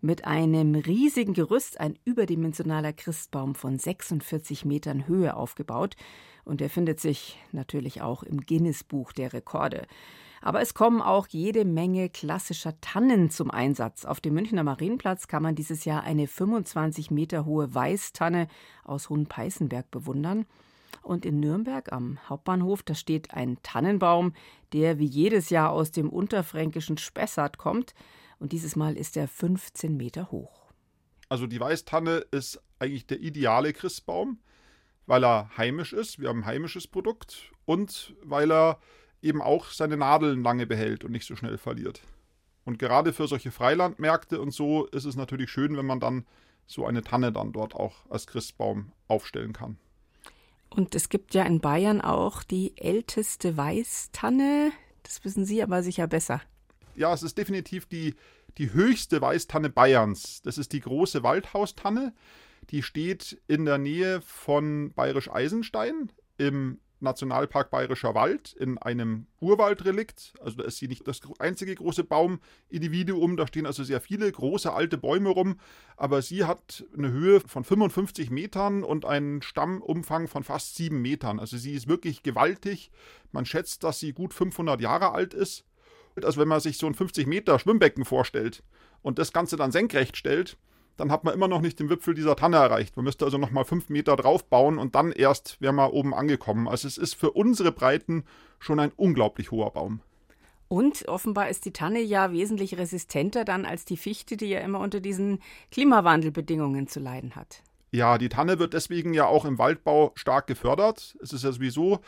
mit 0.00 0.26
einem 0.26 0.74
riesigen 0.74 1.34
Gerüst 1.34 1.80
ein 1.80 1.98
überdimensionaler 2.04 2.92
Christbaum 2.92 3.54
von 3.54 3.78
46 3.78 4.64
Metern 4.64 5.06
Höhe 5.06 5.36
aufgebaut. 5.36 5.96
Und 6.44 6.60
der 6.60 6.70
findet 6.70 7.00
sich 7.00 7.38
natürlich 7.52 8.02
auch 8.02 8.22
im 8.22 8.40
Guinness-Buch 8.40 9.12
der 9.12 9.32
Rekorde. 9.32 9.86
Aber 10.42 10.60
es 10.60 10.74
kommen 10.74 11.00
auch 11.00 11.26
jede 11.28 11.64
Menge 11.64 12.10
klassischer 12.10 12.78
Tannen 12.82 13.30
zum 13.30 13.50
Einsatz. 13.50 14.04
Auf 14.04 14.20
dem 14.20 14.34
Münchner 14.34 14.62
Marienplatz 14.62 15.26
kann 15.26 15.42
man 15.42 15.54
dieses 15.54 15.86
Jahr 15.86 16.02
eine 16.02 16.26
25 16.26 17.10
Meter 17.10 17.46
hohe 17.46 17.74
Weißtanne 17.74 18.48
aus 18.84 19.08
Hohenpeißenberg 19.08 19.90
bewundern. 19.90 20.44
Und 21.04 21.26
in 21.26 21.38
Nürnberg 21.38 21.92
am 21.92 22.18
Hauptbahnhof, 22.28 22.82
da 22.82 22.94
steht 22.94 23.34
ein 23.34 23.58
Tannenbaum, 23.62 24.32
der 24.72 24.98
wie 24.98 25.04
jedes 25.04 25.50
Jahr 25.50 25.70
aus 25.70 25.90
dem 25.90 26.08
unterfränkischen 26.08 26.96
Spessart 26.96 27.58
kommt. 27.58 27.94
Und 28.38 28.52
dieses 28.52 28.74
Mal 28.74 28.96
ist 28.96 29.16
er 29.16 29.28
15 29.28 29.96
Meter 29.96 30.30
hoch. 30.30 30.72
Also 31.28 31.46
die 31.46 31.60
Weißtanne 31.60 32.24
ist 32.30 32.60
eigentlich 32.78 33.06
der 33.06 33.20
ideale 33.20 33.72
Christbaum, 33.72 34.38
weil 35.06 35.24
er 35.24 35.50
heimisch 35.56 35.92
ist. 35.92 36.18
Wir 36.18 36.30
haben 36.30 36.40
ein 36.40 36.46
heimisches 36.46 36.86
Produkt 36.86 37.52
und 37.66 38.14
weil 38.22 38.50
er 38.50 38.78
eben 39.20 39.42
auch 39.42 39.66
seine 39.66 39.96
Nadeln 39.96 40.42
lange 40.42 40.66
behält 40.66 41.04
und 41.04 41.12
nicht 41.12 41.26
so 41.26 41.36
schnell 41.36 41.58
verliert. 41.58 42.02
Und 42.64 42.78
gerade 42.78 43.12
für 43.12 43.28
solche 43.28 43.50
Freilandmärkte 43.50 44.40
und 44.40 44.52
so 44.52 44.86
ist 44.86 45.04
es 45.04 45.16
natürlich 45.16 45.50
schön, 45.50 45.76
wenn 45.76 45.86
man 45.86 46.00
dann 46.00 46.26
so 46.66 46.86
eine 46.86 47.02
Tanne 47.02 47.30
dann 47.30 47.52
dort 47.52 47.74
auch 47.74 48.08
als 48.08 48.26
Christbaum 48.26 48.92
aufstellen 49.06 49.52
kann. 49.52 49.76
Und 50.74 50.94
es 50.96 51.08
gibt 51.08 51.34
ja 51.34 51.44
in 51.44 51.60
Bayern 51.60 52.00
auch 52.00 52.42
die 52.42 52.76
älteste 52.76 53.56
Weißtanne. 53.56 54.72
Das 55.04 55.24
wissen 55.24 55.44
Sie 55.44 55.62
aber 55.62 55.84
sicher 55.84 56.08
besser. 56.08 56.40
Ja, 56.96 57.14
es 57.14 57.22
ist 57.22 57.38
definitiv 57.38 57.86
die, 57.86 58.16
die 58.58 58.72
höchste 58.72 59.20
Weißtanne 59.20 59.70
Bayerns. 59.70 60.42
Das 60.42 60.58
ist 60.58 60.72
die 60.72 60.80
große 60.80 61.22
Waldhaustanne. 61.22 62.12
Die 62.70 62.82
steht 62.82 63.40
in 63.46 63.66
der 63.66 63.78
Nähe 63.78 64.20
von 64.22 64.92
Bayerisch 64.94 65.30
Eisenstein 65.30 66.10
im 66.38 66.80
Nationalpark 67.04 67.70
Bayerischer 67.70 68.14
Wald 68.14 68.52
in 68.54 68.78
einem 68.78 69.26
Urwaldrelikt. 69.40 70.34
Also 70.40 70.56
da 70.56 70.64
ist 70.64 70.78
sie 70.78 70.88
nicht 70.88 71.06
das 71.06 71.20
einzige 71.38 71.74
große 71.76 72.02
Baumindividuum, 72.02 73.36
da 73.36 73.46
stehen 73.46 73.66
also 73.66 73.84
sehr 73.84 74.00
viele 74.00 74.30
große 74.30 74.72
alte 74.72 74.98
Bäume 74.98 75.28
rum, 75.28 75.60
aber 75.96 76.22
sie 76.22 76.44
hat 76.44 76.84
eine 76.96 77.12
Höhe 77.12 77.40
von 77.40 77.62
55 77.62 78.30
Metern 78.30 78.82
und 78.82 79.04
einen 79.04 79.42
Stammumfang 79.42 80.26
von 80.26 80.42
fast 80.42 80.74
sieben 80.74 81.00
Metern. 81.00 81.38
Also 81.38 81.56
sie 81.56 81.74
ist 81.74 81.86
wirklich 81.86 82.24
gewaltig. 82.24 82.90
Man 83.30 83.46
schätzt, 83.46 83.84
dass 83.84 84.00
sie 84.00 84.12
gut 84.12 84.34
500 84.34 84.80
Jahre 84.80 85.12
alt 85.12 85.34
ist. 85.34 85.64
Also 86.22 86.40
wenn 86.40 86.48
man 86.48 86.60
sich 86.60 86.78
so 86.78 86.86
ein 86.86 86.94
50 86.94 87.26
Meter 87.26 87.58
Schwimmbecken 87.58 88.04
vorstellt 88.04 88.62
und 89.02 89.18
das 89.18 89.32
Ganze 89.32 89.56
dann 89.56 89.72
senkrecht 89.72 90.16
stellt, 90.16 90.56
dann 90.96 91.10
hat 91.10 91.24
man 91.24 91.34
immer 91.34 91.48
noch 91.48 91.60
nicht 91.60 91.80
den 91.80 91.90
Wipfel 91.90 92.14
dieser 92.14 92.36
Tanne 92.36 92.56
erreicht. 92.56 92.96
Man 92.96 93.04
müsste 93.04 93.24
also 93.24 93.38
nochmal 93.38 93.64
fünf 93.64 93.88
Meter 93.88 94.16
drauf 94.16 94.44
bauen 94.44 94.78
und 94.78 94.94
dann 94.94 95.12
erst 95.12 95.60
wäre 95.60 95.72
man 95.72 95.90
oben 95.90 96.14
angekommen. 96.14 96.68
Also 96.68 96.86
es 96.86 96.98
ist 96.98 97.14
für 97.14 97.32
unsere 97.32 97.72
Breiten 97.72 98.24
schon 98.58 98.80
ein 98.80 98.92
unglaublich 98.96 99.50
hoher 99.50 99.72
Baum. 99.72 100.00
Und 100.68 101.06
offenbar 101.08 101.50
ist 101.50 101.66
die 101.66 101.72
Tanne 101.72 102.00
ja 102.00 102.32
wesentlich 102.32 102.78
resistenter 102.78 103.44
dann 103.44 103.66
als 103.66 103.84
die 103.84 103.96
Fichte, 103.96 104.36
die 104.36 104.46
ja 104.46 104.60
immer 104.60 104.80
unter 104.80 105.00
diesen 105.00 105.40
Klimawandelbedingungen 105.70 106.88
zu 106.88 107.00
leiden 107.00 107.36
hat. 107.36 107.62
Ja, 107.92 108.18
die 108.18 108.28
Tanne 108.28 108.58
wird 108.58 108.74
deswegen 108.74 109.14
ja 109.14 109.26
auch 109.26 109.44
im 109.44 109.58
Waldbau 109.58 110.10
stark 110.16 110.48
gefördert. 110.48 111.16
Es 111.22 111.32
ist 111.32 111.44
ja 111.44 111.52
sowieso 111.52 112.00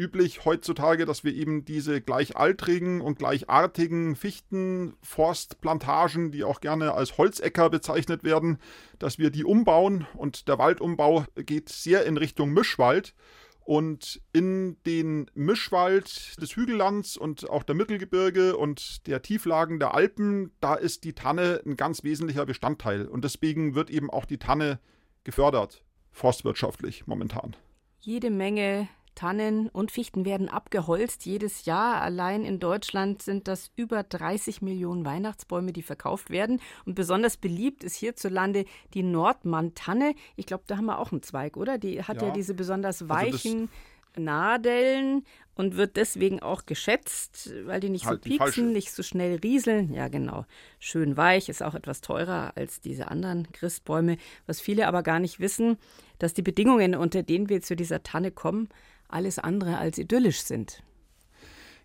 üblich 0.00 0.46
heutzutage, 0.46 1.04
dass 1.04 1.24
wir 1.24 1.34
eben 1.34 1.66
diese 1.66 2.00
gleichaltrigen 2.00 3.02
und 3.02 3.18
gleichartigen 3.18 4.16
Fichten, 4.16 4.94
Forstplantagen, 5.02 6.32
die 6.32 6.42
auch 6.42 6.60
gerne 6.60 6.94
als 6.94 7.18
Holzäcker 7.18 7.68
bezeichnet 7.68 8.24
werden, 8.24 8.58
dass 8.98 9.18
wir 9.18 9.30
die 9.30 9.44
umbauen 9.44 10.06
und 10.14 10.48
der 10.48 10.58
Waldumbau 10.58 11.26
geht 11.34 11.68
sehr 11.68 12.06
in 12.06 12.16
Richtung 12.16 12.52
Mischwald. 12.52 13.14
Und 13.62 14.20
in 14.32 14.78
den 14.84 15.30
Mischwald 15.34 16.40
des 16.42 16.56
Hügellands 16.56 17.16
und 17.16 17.48
auch 17.48 17.62
der 17.62 17.76
Mittelgebirge 17.76 18.56
und 18.56 19.06
der 19.06 19.22
Tieflagen 19.22 19.78
der 19.78 19.94
Alpen, 19.94 20.50
da 20.60 20.74
ist 20.74 21.04
die 21.04 21.12
Tanne 21.12 21.60
ein 21.64 21.76
ganz 21.76 22.02
wesentlicher 22.02 22.46
Bestandteil. 22.46 23.06
Und 23.06 23.22
deswegen 23.22 23.76
wird 23.76 23.90
eben 23.90 24.10
auch 24.10 24.24
die 24.24 24.38
Tanne 24.38 24.80
gefördert, 25.22 25.84
forstwirtschaftlich 26.10 27.06
momentan. 27.06 27.54
Jede 28.00 28.30
Menge 28.30 28.88
Tannen 29.14 29.68
und 29.68 29.90
Fichten 29.90 30.24
werden 30.24 30.48
abgeholzt 30.48 31.26
jedes 31.26 31.64
Jahr. 31.64 32.00
Allein 32.00 32.44
in 32.44 32.60
Deutschland 32.60 33.22
sind 33.22 33.48
das 33.48 33.70
über 33.76 34.02
30 34.02 34.62
Millionen 34.62 35.04
Weihnachtsbäume, 35.04 35.72
die 35.72 35.82
verkauft 35.82 36.30
werden. 36.30 36.60
Und 36.84 36.94
besonders 36.94 37.36
beliebt 37.36 37.84
ist 37.84 37.96
hierzulande 37.96 38.64
die 38.94 39.02
Nordmann-Tanne. 39.02 40.14
Ich 40.36 40.46
glaube, 40.46 40.64
da 40.66 40.76
haben 40.76 40.86
wir 40.86 40.98
auch 40.98 41.12
einen 41.12 41.22
Zweig, 41.22 41.56
oder? 41.56 41.78
Die 41.78 42.02
hat 42.02 42.22
ja, 42.22 42.28
ja 42.28 42.32
diese 42.34 42.54
besonders 42.54 43.02
also 43.02 43.08
weichen. 43.14 43.60
Also 43.60 43.68
Nadeln 44.16 45.24
und 45.54 45.76
wird 45.76 45.96
deswegen 45.96 46.40
auch 46.40 46.66
geschätzt, 46.66 47.52
weil 47.64 47.80
die 47.80 47.90
nicht 47.90 48.06
halt 48.06 48.24
so 48.24 48.30
pieksen, 48.30 48.72
nicht 48.72 48.92
so 48.92 49.02
schnell 49.02 49.36
rieseln. 49.36 49.92
Ja, 49.92 50.08
genau. 50.08 50.46
Schön 50.78 51.16
weich, 51.16 51.48
ist 51.48 51.62
auch 51.62 51.74
etwas 51.74 52.00
teurer 52.00 52.52
als 52.56 52.80
diese 52.80 53.08
anderen 53.08 53.50
Christbäume. 53.52 54.16
Was 54.46 54.60
viele 54.60 54.86
aber 54.86 55.02
gar 55.02 55.20
nicht 55.20 55.38
wissen, 55.38 55.76
dass 56.18 56.34
die 56.34 56.42
Bedingungen, 56.42 56.94
unter 56.94 57.22
denen 57.22 57.48
wir 57.48 57.60
zu 57.60 57.76
dieser 57.76 58.02
Tanne 58.02 58.30
kommen, 58.30 58.68
alles 59.12 59.38
andere 59.38 59.78
als 59.78 59.98
idyllisch 59.98 60.42
sind. 60.42 60.82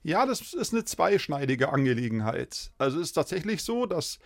Ja, 0.03 0.25
das 0.25 0.53
ist 0.53 0.73
eine 0.73 0.85
zweischneidige 0.85 1.69
Angelegenheit. 1.69 2.71
Also 2.77 2.99
es 2.99 3.07
ist 3.07 3.13
tatsächlich 3.13 3.63
so, 3.63 3.85
dass 3.85 4.19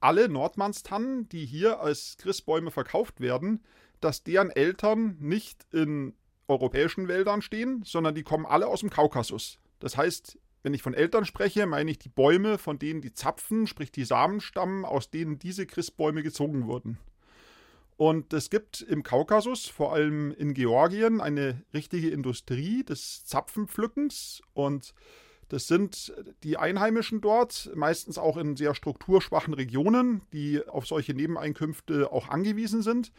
alle 0.00 0.28
Nordmannstannen, 0.28 1.28
die 1.28 1.44
hier 1.44 1.80
als 1.80 2.16
Christbäume 2.18 2.70
verkauft 2.70 3.20
werden, 3.20 3.62
dass 4.00 4.22
deren 4.22 4.50
Eltern 4.50 5.16
nicht 5.20 5.66
in 5.72 6.14
europäischen 6.48 7.08
Wäldern 7.08 7.42
stehen, 7.42 7.82
sondern 7.84 8.14
die 8.14 8.22
kommen 8.22 8.46
alle 8.46 8.66
aus 8.66 8.80
dem 8.80 8.90
Kaukasus. 8.90 9.58
Das 9.78 9.96
heißt, 9.96 10.38
wenn 10.62 10.74
ich 10.74 10.82
von 10.82 10.94
Eltern 10.94 11.24
spreche, 11.24 11.66
meine 11.66 11.90
ich 11.90 11.98
die 11.98 12.08
Bäume, 12.08 12.58
von 12.58 12.78
denen 12.78 13.00
die 13.00 13.12
Zapfen, 13.12 13.66
sprich 13.66 13.92
die 13.92 14.04
Samen 14.04 14.40
stammen, 14.40 14.84
aus 14.84 15.10
denen 15.10 15.38
diese 15.38 15.66
Christbäume 15.66 16.22
gezogen 16.22 16.66
wurden. 16.66 16.98
Und 17.96 18.32
es 18.34 18.50
gibt 18.50 18.82
im 18.82 19.02
Kaukasus, 19.02 19.66
vor 19.66 19.94
allem 19.94 20.30
in 20.32 20.52
Georgien, 20.52 21.20
eine 21.20 21.62
richtige 21.72 22.10
Industrie 22.10 22.84
des 22.84 23.24
Zapfenpflückens. 23.24 24.42
Und 24.52 24.92
das 25.48 25.66
sind 25.66 26.12
die 26.42 26.58
Einheimischen 26.58 27.20
dort, 27.22 27.70
meistens 27.74 28.18
auch 28.18 28.36
in 28.36 28.56
sehr 28.56 28.74
strukturschwachen 28.74 29.54
Regionen, 29.54 30.22
die 30.32 30.66
auf 30.66 30.86
solche 30.86 31.14
Nebeneinkünfte 31.14 32.12
auch 32.12 32.28
angewiesen 32.28 32.82
sind. 32.82 33.12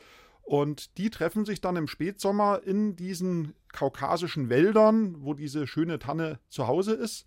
Und 0.44 0.98
die 0.98 1.10
treffen 1.10 1.44
sich 1.44 1.60
dann 1.60 1.76
im 1.76 1.88
Spätsommer 1.88 2.62
in 2.64 2.96
diesen 2.96 3.54
kaukasischen 3.74 4.50
Wäldern, 4.50 5.24
wo 5.24 5.34
diese 5.34 5.66
schöne 5.66 6.00
Tanne 6.00 6.40
zu 6.50 6.68
Hause 6.68 6.94
ist 6.94 7.26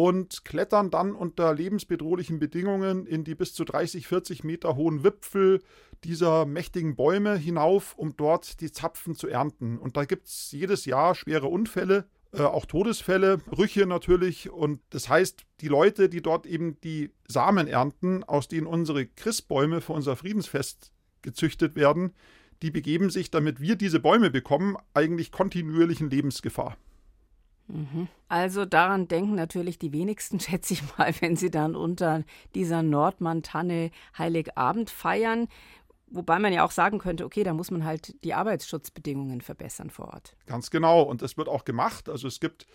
und 0.00 0.46
klettern 0.46 0.90
dann 0.90 1.14
unter 1.14 1.52
lebensbedrohlichen 1.52 2.38
Bedingungen 2.38 3.04
in 3.04 3.22
die 3.22 3.34
bis 3.34 3.52
zu 3.52 3.66
30, 3.66 4.06
40 4.06 4.44
Meter 4.44 4.74
hohen 4.74 5.04
Wipfel 5.04 5.60
dieser 6.04 6.46
mächtigen 6.46 6.96
Bäume 6.96 7.36
hinauf, 7.36 7.98
um 7.98 8.16
dort 8.16 8.62
die 8.62 8.72
Zapfen 8.72 9.14
zu 9.14 9.28
ernten. 9.28 9.76
Und 9.76 9.98
da 9.98 10.06
gibt 10.06 10.26
es 10.26 10.52
jedes 10.52 10.86
Jahr 10.86 11.14
schwere 11.14 11.48
Unfälle, 11.48 12.06
äh, 12.32 12.40
auch 12.40 12.64
Todesfälle, 12.64 13.36
Brüche 13.36 13.84
natürlich. 13.84 14.48
Und 14.48 14.80
das 14.88 15.10
heißt, 15.10 15.44
die 15.60 15.68
Leute, 15.68 16.08
die 16.08 16.22
dort 16.22 16.46
eben 16.46 16.80
die 16.80 17.10
Samen 17.28 17.68
ernten, 17.68 18.24
aus 18.24 18.48
denen 18.48 18.66
unsere 18.66 19.04
Christbäume 19.04 19.82
für 19.82 19.92
unser 19.92 20.16
Friedensfest 20.16 20.94
gezüchtet 21.20 21.76
werden, 21.76 22.14
die 22.62 22.70
begeben 22.70 23.10
sich, 23.10 23.30
damit 23.30 23.60
wir 23.60 23.76
diese 23.76 24.00
Bäume 24.00 24.30
bekommen, 24.30 24.78
eigentlich 24.94 25.30
kontinuierlich 25.30 26.00
in 26.00 26.08
Lebensgefahr. 26.08 26.78
Also 28.28 28.64
daran 28.64 29.08
denken 29.08 29.34
natürlich 29.34 29.78
die 29.78 29.92
wenigsten, 29.92 30.40
schätze 30.40 30.74
ich 30.74 30.82
mal, 30.96 31.12
wenn 31.20 31.36
sie 31.36 31.50
dann 31.50 31.74
unter 31.74 32.24
dieser 32.54 32.82
Nordmann-Tanne 32.82 33.90
Heiligabend 34.16 34.90
feiern. 34.90 35.48
Wobei 36.12 36.38
man 36.40 36.52
ja 36.52 36.64
auch 36.64 36.72
sagen 36.72 36.98
könnte, 36.98 37.24
okay, 37.24 37.44
da 37.44 37.54
muss 37.54 37.70
man 37.70 37.84
halt 37.84 38.22
die 38.24 38.34
Arbeitsschutzbedingungen 38.34 39.40
verbessern 39.40 39.90
vor 39.90 40.08
Ort. 40.08 40.36
Ganz 40.46 40.70
genau. 40.70 41.02
Und 41.02 41.22
das 41.22 41.36
wird 41.36 41.48
auch 41.48 41.64
gemacht. 41.64 42.08
Also 42.08 42.26
es 42.26 42.40
gibt 42.40 42.66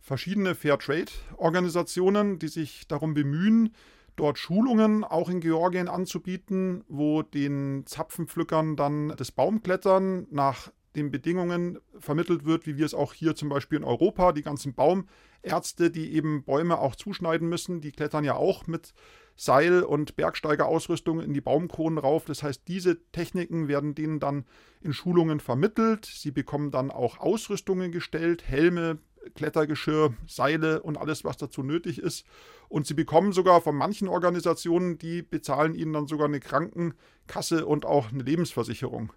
verschiedene 0.00 0.54
Fairtrade-Organisationen, 0.54 2.38
die 2.38 2.48
sich 2.48 2.86
darum 2.86 3.14
bemühen, 3.14 3.74
dort 4.16 4.38
Schulungen 4.38 5.02
auch 5.02 5.30
in 5.30 5.40
Georgien 5.40 5.88
anzubieten, 5.88 6.84
wo 6.88 7.22
den 7.22 7.84
Zapfenpflückern 7.86 8.76
dann 8.76 9.14
das 9.16 9.32
Baumklettern 9.32 10.26
nach 10.30 10.70
den 10.96 11.10
Bedingungen 11.10 11.78
vermittelt 11.98 12.44
wird, 12.44 12.66
wie 12.66 12.76
wir 12.76 12.86
es 12.86 12.94
auch 12.94 13.12
hier 13.12 13.34
zum 13.34 13.48
Beispiel 13.48 13.78
in 13.78 13.84
Europa, 13.84 14.32
die 14.32 14.42
ganzen 14.42 14.74
Baumärzte, 14.74 15.90
die 15.90 16.14
eben 16.14 16.44
Bäume 16.44 16.78
auch 16.78 16.96
zuschneiden 16.96 17.48
müssen, 17.48 17.80
die 17.80 17.92
klettern 17.92 18.24
ja 18.24 18.34
auch 18.34 18.66
mit 18.66 18.94
Seil- 19.36 19.82
und 19.82 20.16
Bergsteigerausrüstung 20.16 21.20
in 21.20 21.32
die 21.32 21.40
Baumkronen 21.40 21.98
rauf. 21.98 22.24
Das 22.24 22.42
heißt, 22.42 22.62
diese 22.68 23.02
Techniken 23.10 23.66
werden 23.66 23.94
denen 23.94 24.20
dann 24.20 24.44
in 24.80 24.92
Schulungen 24.92 25.40
vermittelt. 25.40 26.06
Sie 26.06 26.30
bekommen 26.30 26.70
dann 26.70 26.90
auch 26.90 27.18
Ausrüstungen 27.18 27.90
gestellt, 27.90 28.46
Helme, 28.46 28.98
Klettergeschirr, 29.34 30.14
Seile 30.26 30.82
und 30.82 30.98
alles, 30.98 31.24
was 31.24 31.36
dazu 31.36 31.62
nötig 31.62 31.98
ist. 31.98 32.26
Und 32.68 32.86
sie 32.86 32.94
bekommen 32.94 33.32
sogar 33.32 33.60
von 33.60 33.74
manchen 33.74 34.08
Organisationen, 34.08 34.98
die 34.98 35.22
bezahlen 35.22 35.74
ihnen 35.74 35.92
dann 35.92 36.06
sogar 36.06 36.28
eine 36.28 36.40
Krankenkasse 36.40 37.66
und 37.66 37.86
auch 37.86 38.12
eine 38.12 38.22
Lebensversicherung. 38.22 39.12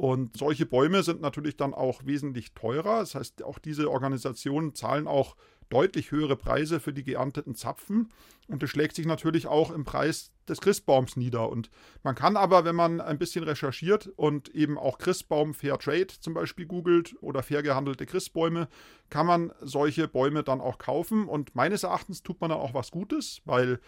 Und 0.00 0.38
solche 0.38 0.64
Bäume 0.64 1.02
sind 1.02 1.20
natürlich 1.20 1.58
dann 1.58 1.74
auch 1.74 2.06
wesentlich 2.06 2.54
teurer. 2.54 3.00
Das 3.00 3.14
heißt, 3.14 3.42
auch 3.42 3.58
diese 3.58 3.90
Organisationen 3.90 4.74
zahlen 4.74 5.06
auch 5.06 5.36
deutlich 5.68 6.10
höhere 6.10 6.36
Preise 6.36 6.80
für 6.80 6.94
die 6.94 7.04
geernteten 7.04 7.54
Zapfen. 7.54 8.08
Und 8.48 8.62
das 8.62 8.70
schlägt 8.70 8.96
sich 8.96 9.04
natürlich 9.04 9.46
auch 9.46 9.70
im 9.70 9.84
Preis 9.84 10.32
des 10.48 10.62
Christbaums 10.62 11.16
nieder. 11.18 11.50
Und 11.50 11.68
man 12.02 12.14
kann 12.14 12.38
aber, 12.38 12.64
wenn 12.64 12.76
man 12.76 13.02
ein 13.02 13.18
bisschen 13.18 13.44
recherchiert 13.44 14.06
und 14.16 14.48
eben 14.54 14.78
auch 14.78 14.96
Christbaum 14.96 15.52
Fair 15.52 15.78
Trade 15.78 16.06
zum 16.18 16.32
Beispiel 16.32 16.64
googelt 16.64 17.14
oder 17.20 17.42
fair 17.42 17.62
gehandelte 17.62 18.06
Christbäume, 18.06 18.68
kann 19.10 19.26
man 19.26 19.52
solche 19.60 20.08
Bäume 20.08 20.42
dann 20.42 20.62
auch 20.62 20.78
kaufen. 20.78 21.28
Und 21.28 21.54
meines 21.54 21.82
Erachtens 21.82 22.22
tut 22.22 22.40
man 22.40 22.48
dann 22.48 22.60
auch 22.60 22.72
was 22.72 22.90
Gutes, 22.90 23.42
weil 23.44 23.80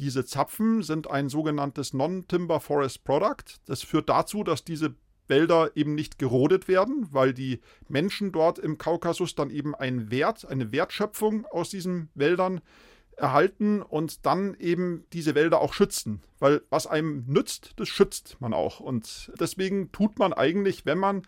diese 0.00 0.24
Zapfen 0.24 0.82
sind 0.82 1.08
ein 1.08 1.28
sogenanntes 1.28 1.92
Non-Timber 1.92 2.58
Forest 2.58 3.04
Product. 3.04 3.60
Das 3.66 3.84
führt 3.84 4.08
dazu, 4.08 4.42
dass 4.42 4.64
diese 4.64 4.96
Wälder 5.30 5.70
eben 5.74 5.94
nicht 5.94 6.18
gerodet 6.18 6.68
werden, 6.68 7.08
weil 7.10 7.32
die 7.32 7.60
Menschen 7.88 8.32
dort 8.32 8.58
im 8.58 8.76
Kaukasus 8.76 9.34
dann 9.34 9.48
eben 9.48 9.74
einen 9.74 10.10
Wert, 10.10 10.46
eine 10.46 10.72
Wertschöpfung 10.72 11.46
aus 11.46 11.70
diesen 11.70 12.10
Wäldern 12.14 12.60
erhalten 13.16 13.82
und 13.82 14.26
dann 14.26 14.54
eben 14.58 15.04
diese 15.12 15.34
Wälder 15.34 15.60
auch 15.60 15.72
schützen. 15.72 16.22
Weil 16.38 16.62
was 16.70 16.86
einem 16.86 17.24
nützt, 17.26 17.72
das 17.76 17.88
schützt 17.88 18.36
man 18.40 18.54
auch. 18.54 18.80
Und 18.80 19.30
deswegen 19.38 19.92
tut 19.92 20.18
man 20.18 20.32
eigentlich, 20.32 20.86
wenn 20.86 20.98
man 20.98 21.22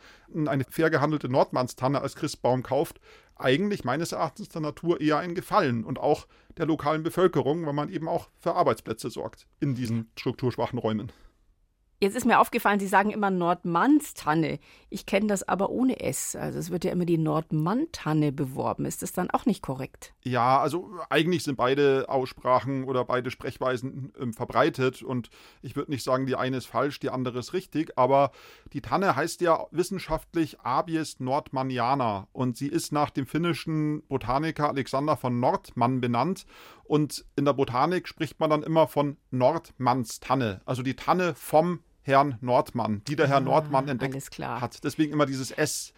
eine 0.46 0.64
fair 0.68 0.90
gehandelte 0.90 1.28
Nordmannstanne 1.28 2.00
als 2.00 2.16
Christbaum 2.16 2.62
kauft, 2.62 3.00
eigentlich 3.36 3.84
meines 3.84 4.12
Erachtens 4.12 4.48
der 4.48 4.62
Natur 4.62 5.00
eher 5.00 5.18
einen 5.18 5.34
Gefallen 5.34 5.84
und 5.84 5.98
auch 5.98 6.26
der 6.56 6.66
lokalen 6.66 7.02
Bevölkerung, 7.02 7.66
weil 7.66 7.72
man 7.72 7.90
eben 7.90 8.08
auch 8.08 8.28
für 8.38 8.54
Arbeitsplätze 8.54 9.10
sorgt 9.10 9.46
in 9.60 9.74
diesen 9.74 10.10
strukturschwachen 10.16 10.78
Räumen. 10.78 11.12
Jetzt 12.02 12.16
ist 12.16 12.26
mir 12.26 12.40
aufgefallen, 12.40 12.80
Sie 12.80 12.88
sagen 12.88 13.10
immer 13.10 13.30
Nordmannstanne. 13.30 14.58
Ich 14.90 15.06
kenne 15.06 15.28
das 15.28 15.46
aber 15.46 15.70
ohne 15.70 16.00
S. 16.00 16.34
Also 16.34 16.58
es 16.58 16.72
wird 16.72 16.82
ja 16.82 16.90
immer 16.90 17.04
die 17.04 17.16
Nordmann-Tanne 17.16 18.32
beworben. 18.32 18.86
Ist 18.86 19.02
das 19.02 19.12
dann 19.12 19.30
auch 19.30 19.46
nicht 19.46 19.62
korrekt? 19.62 20.12
Ja, 20.24 20.60
also 20.60 20.90
eigentlich 21.10 21.44
sind 21.44 21.54
beide 21.54 22.06
Aussprachen 22.08 22.82
oder 22.82 23.04
beide 23.04 23.30
Sprechweisen 23.30 24.12
äh, 24.18 24.32
verbreitet 24.32 25.04
und 25.04 25.30
ich 25.62 25.76
würde 25.76 25.92
nicht 25.92 26.02
sagen, 26.02 26.26
die 26.26 26.34
eine 26.34 26.56
ist 26.56 26.66
falsch, 26.66 26.98
die 26.98 27.10
andere 27.10 27.38
ist 27.38 27.52
richtig, 27.52 27.96
aber 27.96 28.32
die 28.72 28.80
Tanne 28.80 29.14
heißt 29.14 29.40
ja 29.40 29.66
wissenschaftlich 29.70 30.58
Abies 30.58 31.20
nordmanniana 31.20 32.26
und 32.32 32.56
sie 32.56 32.66
ist 32.66 32.90
nach 32.90 33.10
dem 33.10 33.26
finnischen 33.26 34.02
Botaniker 34.08 34.68
Alexander 34.70 35.16
von 35.16 35.38
Nordmann 35.38 36.00
benannt 36.00 36.46
und 36.82 37.24
in 37.36 37.44
der 37.44 37.52
Botanik 37.52 38.08
spricht 38.08 38.40
man 38.40 38.50
dann 38.50 38.64
immer 38.64 38.88
von 38.88 39.18
Nordmannstanne, 39.30 40.62
also 40.64 40.82
die 40.82 40.96
Tanne 40.96 41.36
vom 41.36 41.78
Herrn 42.02 42.36
Nordmann, 42.40 43.02
die 43.06 43.16
der 43.16 43.28
Herr 43.28 43.36
ah, 43.36 43.40
Nordmann 43.40 43.88
entdeckt 43.88 44.38
hat. 44.40 44.84
Deswegen 44.84 45.12
immer 45.12 45.26
dieses 45.26 45.50
S. 45.50 45.94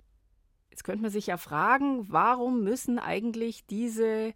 Jetzt 0.70 0.84
könnte 0.84 1.02
man 1.02 1.10
sich 1.10 1.28
ja 1.28 1.36
fragen, 1.36 2.06
warum 2.10 2.62
müssen 2.62 2.98
eigentlich 2.98 3.66
diese 3.66 4.34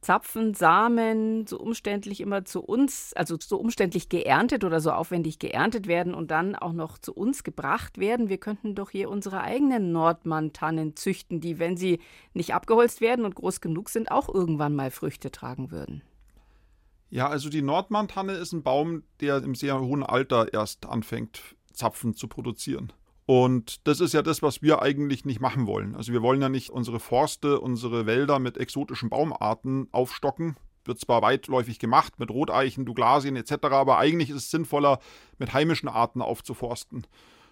Zapfen, 0.00 0.54
Samen 0.54 1.46
so 1.46 1.58
umständlich 1.58 2.20
immer 2.20 2.44
zu 2.44 2.62
uns, 2.62 3.12
also 3.14 3.36
so 3.40 3.56
umständlich 3.56 4.08
geerntet 4.08 4.62
oder 4.62 4.80
so 4.80 4.92
aufwendig 4.92 5.40
geerntet 5.40 5.88
werden 5.88 6.14
und 6.14 6.30
dann 6.30 6.54
auch 6.54 6.72
noch 6.72 6.98
zu 6.98 7.12
uns 7.12 7.42
gebracht 7.42 7.98
werden. 7.98 8.28
Wir 8.28 8.38
könnten 8.38 8.76
doch 8.76 8.90
hier 8.90 9.10
unsere 9.10 9.40
eigenen 9.40 9.90
Nordmann-Tannen 9.90 10.94
züchten, 10.94 11.40
die, 11.40 11.58
wenn 11.58 11.76
sie 11.76 11.98
nicht 12.34 12.54
abgeholzt 12.54 13.00
werden 13.00 13.24
und 13.24 13.34
groß 13.34 13.60
genug 13.60 13.88
sind, 13.88 14.10
auch 14.12 14.32
irgendwann 14.32 14.76
mal 14.76 14.92
Früchte 14.92 15.32
tragen 15.32 15.72
würden. 15.72 16.02
Ja, 17.08 17.28
also 17.28 17.48
die 17.48 17.62
Nordmantanne 17.62 18.32
ist 18.32 18.52
ein 18.52 18.62
Baum, 18.62 19.04
der 19.20 19.38
im 19.38 19.54
sehr 19.54 19.80
hohen 19.80 20.02
Alter 20.02 20.52
erst 20.52 20.86
anfängt, 20.86 21.56
Zapfen 21.72 22.14
zu 22.14 22.26
produzieren. 22.28 22.92
Und 23.26 23.86
das 23.88 24.00
ist 24.00 24.14
ja 24.14 24.22
das, 24.22 24.40
was 24.42 24.62
wir 24.62 24.82
eigentlich 24.82 25.24
nicht 25.24 25.40
machen 25.40 25.66
wollen. 25.66 25.96
Also 25.96 26.12
wir 26.12 26.22
wollen 26.22 26.40
ja 26.40 26.48
nicht 26.48 26.70
unsere 26.70 27.00
Forste, 27.00 27.60
unsere 27.60 28.06
Wälder 28.06 28.38
mit 28.38 28.56
exotischen 28.56 29.10
Baumarten 29.10 29.88
aufstocken. 29.90 30.56
Wird 30.84 31.00
zwar 31.00 31.22
weitläufig 31.22 31.80
gemacht 31.80 32.20
mit 32.20 32.30
Roteichen, 32.30 32.86
Douglasien 32.86 33.34
etc., 33.34 33.54
aber 33.70 33.98
eigentlich 33.98 34.30
ist 34.30 34.36
es 34.36 34.50
sinnvoller, 34.50 35.00
mit 35.38 35.52
heimischen 35.52 35.88
Arten 35.88 36.22
aufzuforsten. 36.22 37.04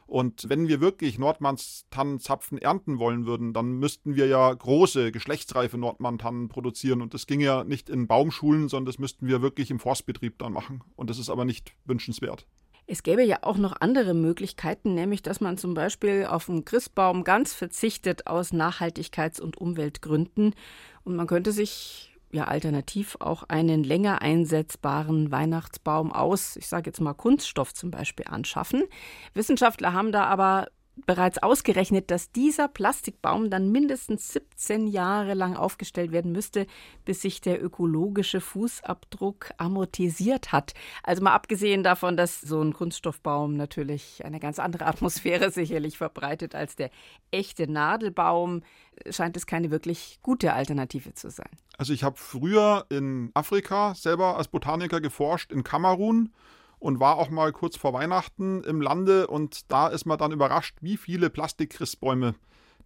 Und 0.06 0.48
wenn 0.48 0.68
wir 0.68 0.80
wirklich 0.80 1.18
Nordmannstannenzapfen 1.18 2.58
ernten 2.58 2.98
wollen 2.98 3.26
würden, 3.26 3.52
dann 3.52 3.78
müssten 3.78 4.16
wir 4.16 4.26
ja 4.26 4.52
große, 4.52 5.12
geschlechtsreife 5.12 5.78
Nordmanntannen 5.78 6.48
produzieren. 6.48 7.02
Und 7.02 7.14
das 7.14 7.26
ginge 7.26 7.44
ja 7.44 7.64
nicht 7.64 7.88
in 7.88 8.06
Baumschulen, 8.06 8.68
sondern 8.68 8.86
das 8.86 8.98
müssten 8.98 9.26
wir 9.26 9.42
wirklich 9.42 9.70
im 9.70 9.78
Forstbetrieb 9.78 10.38
dann 10.38 10.52
machen. 10.52 10.82
Und 10.96 11.10
das 11.10 11.18
ist 11.18 11.30
aber 11.30 11.44
nicht 11.44 11.74
wünschenswert. 11.84 12.46
Es 12.86 13.02
gäbe 13.02 13.24
ja 13.24 13.38
auch 13.42 13.56
noch 13.56 13.80
andere 13.80 14.12
Möglichkeiten, 14.12 14.94
nämlich 14.94 15.22
dass 15.22 15.40
man 15.40 15.56
zum 15.56 15.72
Beispiel 15.72 16.26
auf 16.26 16.50
einen 16.50 16.66
Christbaum 16.66 17.24
ganz 17.24 17.54
verzichtet 17.54 18.26
aus 18.26 18.52
Nachhaltigkeits- 18.52 19.40
und 19.40 19.56
Umweltgründen. 19.56 20.54
Und 21.02 21.16
man 21.16 21.26
könnte 21.26 21.52
sich 21.52 22.13
ja 22.34 22.44
alternativ 22.44 23.16
auch 23.20 23.44
einen 23.44 23.84
länger 23.84 24.22
einsetzbaren 24.22 25.30
Weihnachtsbaum 25.30 26.12
aus, 26.12 26.56
ich 26.56 26.68
sage 26.68 26.90
jetzt 26.90 27.00
mal 27.00 27.14
Kunststoff 27.14 27.72
zum 27.72 27.90
Beispiel, 27.90 28.26
anschaffen. 28.28 28.84
Wissenschaftler 29.32 29.92
haben 29.92 30.12
da 30.12 30.24
aber 30.24 30.68
bereits 31.06 31.42
ausgerechnet, 31.42 32.10
dass 32.10 32.30
dieser 32.30 32.68
Plastikbaum 32.68 33.50
dann 33.50 33.70
mindestens 33.70 34.32
17 34.32 34.86
Jahre 34.86 35.34
lang 35.34 35.56
aufgestellt 35.56 36.12
werden 36.12 36.32
müsste, 36.32 36.66
bis 37.04 37.22
sich 37.22 37.40
der 37.40 37.62
ökologische 37.62 38.40
Fußabdruck 38.40 39.50
amortisiert 39.56 40.52
hat. 40.52 40.74
Also 41.02 41.22
mal 41.22 41.34
abgesehen 41.34 41.82
davon, 41.82 42.16
dass 42.16 42.40
so 42.40 42.60
ein 42.62 42.72
Kunststoffbaum 42.72 43.56
natürlich 43.56 44.24
eine 44.24 44.40
ganz 44.40 44.58
andere 44.58 44.86
Atmosphäre 44.94 45.50
sicherlich 45.50 45.98
verbreitet 45.98 46.54
als 46.54 46.76
der 46.76 46.90
echte 47.30 47.70
Nadelbaum, 47.70 48.62
scheint 49.10 49.36
es 49.36 49.46
keine 49.46 49.70
wirklich 49.70 50.20
gute 50.22 50.52
Alternative 50.52 51.14
zu 51.14 51.30
sein. 51.30 51.50
Also 51.76 51.92
ich 51.92 52.04
habe 52.04 52.16
früher 52.16 52.86
in 52.88 53.30
Afrika 53.34 53.94
selber 53.94 54.36
als 54.36 54.48
Botaniker 54.48 55.00
geforscht, 55.00 55.50
in 55.50 55.64
Kamerun 55.64 56.32
und 56.84 57.00
war 57.00 57.16
auch 57.16 57.30
mal 57.30 57.50
kurz 57.50 57.78
vor 57.78 57.94
Weihnachten 57.94 58.62
im 58.62 58.82
Lande 58.82 59.26
und 59.26 59.72
da 59.72 59.88
ist 59.88 60.04
man 60.04 60.18
dann 60.18 60.32
überrascht, 60.32 60.76
wie 60.82 60.98
viele 60.98 61.30
Plastikchristbäume, 61.30 62.34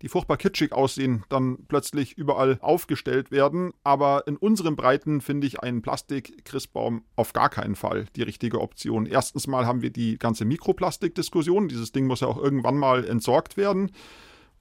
die 0.03 0.09
furchtbar 0.09 0.37
kitschig 0.37 0.72
aussehen, 0.72 1.25
dann 1.31 1.66
plötzlich 1.66 2.16
überall 2.16 2.59
aufgestellt 2.61 3.33
werden. 3.33 3.72
Aber 3.83 4.22
in 4.29 4.37
unseren 4.37 4.77
Breiten 4.77 5.20
finde 5.20 5.49
ich 5.49 5.59
einen 5.59 5.83
Plastikchristbaum 5.83 7.03
auf 7.16 7.33
gar 7.33 7.49
keinen 7.49 7.75
Fall 7.75 8.07
die 8.14 8.22
richtige 8.22 8.61
Option. 8.61 9.05
Erstens 9.05 9.49
mal 9.49 9.66
haben 9.66 9.83
wir 9.83 9.90
die 9.90 10.16
ganze 10.16 10.44
Mikroplastikdiskussion. 10.44 11.66
Dieses 11.66 11.90
Ding 11.90 12.07
muss 12.07 12.20
ja 12.20 12.29
auch 12.29 12.38
irgendwann 12.38 12.77
mal 12.77 13.05
entsorgt 13.05 13.57
werden. 13.57 13.90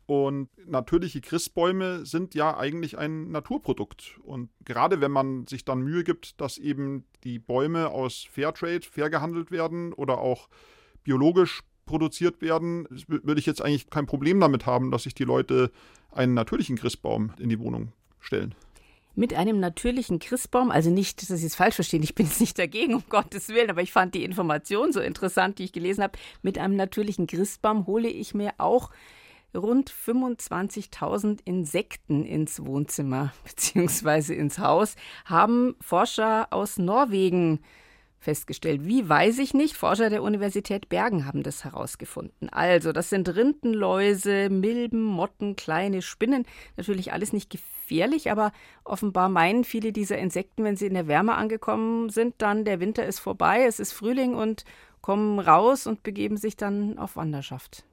Und 0.08 0.48
natürliche 0.66 1.20
Christbäume 1.20 2.06
sind 2.06 2.34
ja 2.34 2.58
eigentlich 2.58 2.98
ein 2.98 3.30
Naturprodukt. 3.30 4.18
Und 4.24 4.50
gerade 4.64 5.02
wenn 5.02 5.12
man 5.12 5.46
sich 5.48 5.66
dann 5.66 5.82
Mühe 5.82 6.06
gibt, 6.06 6.40
dass 6.40 6.58
eben 6.58 7.06
die 7.26 7.40
Bäume 7.40 7.90
aus 7.90 8.26
Fairtrade 8.32 8.88
fair 8.90 9.10
gehandelt 9.10 9.52
werden 9.52 9.92
oder 9.92 10.20
auch 10.20 10.48
biologisch 11.04 11.62
produziert 11.86 12.42
werden, 12.42 12.88
würde 13.08 13.40
ich 13.40 13.46
jetzt 13.46 13.62
eigentlich 13.62 13.90
kein 13.90 14.06
Problem 14.06 14.40
damit 14.40 14.66
haben, 14.66 14.92
dass 14.92 15.04
sich 15.04 15.14
die 15.14 15.26
Leute 15.26 15.72
einen 16.12 16.34
natürlichen 16.34 16.78
Christbaum 16.78 17.34
in 17.38 17.50
die 17.50 17.60
Wohnung 17.60 17.92
stellen. 18.22 18.56
Mit 19.14 19.34
einem 19.34 19.60
natürlichen 19.60 20.20
Christbaum, 20.20 20.72
also 20.72 20.90
nicht, 20.90 21.30
dass 21.30 21.40
Sie 21.40 21.46
es 21.46 21.56
falsch 21.56 21.76
verstehen, 21.76 22.04
ich 22.04 22.16
bin 22.16 22.28
jetzt 22.28 22.40
nicht 22.40 22.58
dagegen, 22.58 22.94
um 22.94 23.04
Gottes 23.10 23.50
Willen, 23.50 23.70
aber 23.70 23.82
ich 23.82 23.92
fand 23.92 24.16
die 24.16 24.24
Information 24.24 24.94
so 24.94 25.02
interessant, 25.02 25.60
die 25.60 25.66
ich 25.66 25.74
gelesen 25.74 26.04
habe. 26.04 26.18
Mit 26.44 26.58
einem 26.58 26.78
natürlichen 26.78 27.28
Christbaum 27.28 27.88
hole 27.88 28.08
ich 28.08 28.34
mir 28.34 28.54
auch 28.58 28.92
rund 29.56 29.92
25.000 29.92 31.40
Insekten 31.46 32.26
ins 32.26 32.66
Wohnzimmer 32.66 33.34
bzw. 33.44 34.34
ins 34.34 34.60
Haus, 34.60 34.96
haben 35.26 35.76
Forscher 35.82 36.48
aus 36.52 36.78
Norwegen 36.78 37.60
festgestellt. 38.20 38.86
Wie 38.86 39.08
weiß 39.08 39.40
ich 39.40 39.54
nicht. 39.54 39.76
Forscher 39.76 40.10
der 40.10 40.24
Universität 40.24 40.90
Bergen 40.90 41.26
haben 41.26 41.44
das 41.44 41.64
herausgefunden. 41.64 42.50
Also, 42.50 42.92
das 42.92 43.10
sind 43.10 43.34
Rindenläuse, 43.34 44.50
Milben, 44.50 45.04
Motten, 45.04 45.56
kleine 45.56 46.02
Spinnen. 46.02 46.46
Natürlich 46.76 47.14
alles 47.14 47.32
nicht 47.32 47.50
gefährlich, 47.50 48.32
aber 48.32 48.52
offenbar 48.84 49.30
meinen 49.30 49.64
viele 49.64 49.92
dieser 49.92 50.18
Insekten, 50.18 50.64
wenn 50.64 50.76
sie 50.76 50.88
in 50.88 50.94
der 50.96 51.08
Wärme 51.08 51.36
angekommen 51.36 52.10
sind, 52.10 52.36
dann 52.40 52.66
der 52.66 52.80
Winter 52.80 53.06
ist 53.06 53.20
vorbei, 53.20 53.66
es 53.66 53.80
ist 53.80 53.94
Frühling 53.94 54.36
und 54.36 54.66
kommen 55.02 55.40
raus 55.40 55.88
und 55.88 56.04
begeben 56.04 56.38
sich 56.38 56.58
dann 56.58 56.98
auf 56.98 57.16
Wanderschaft. 57.16 57.86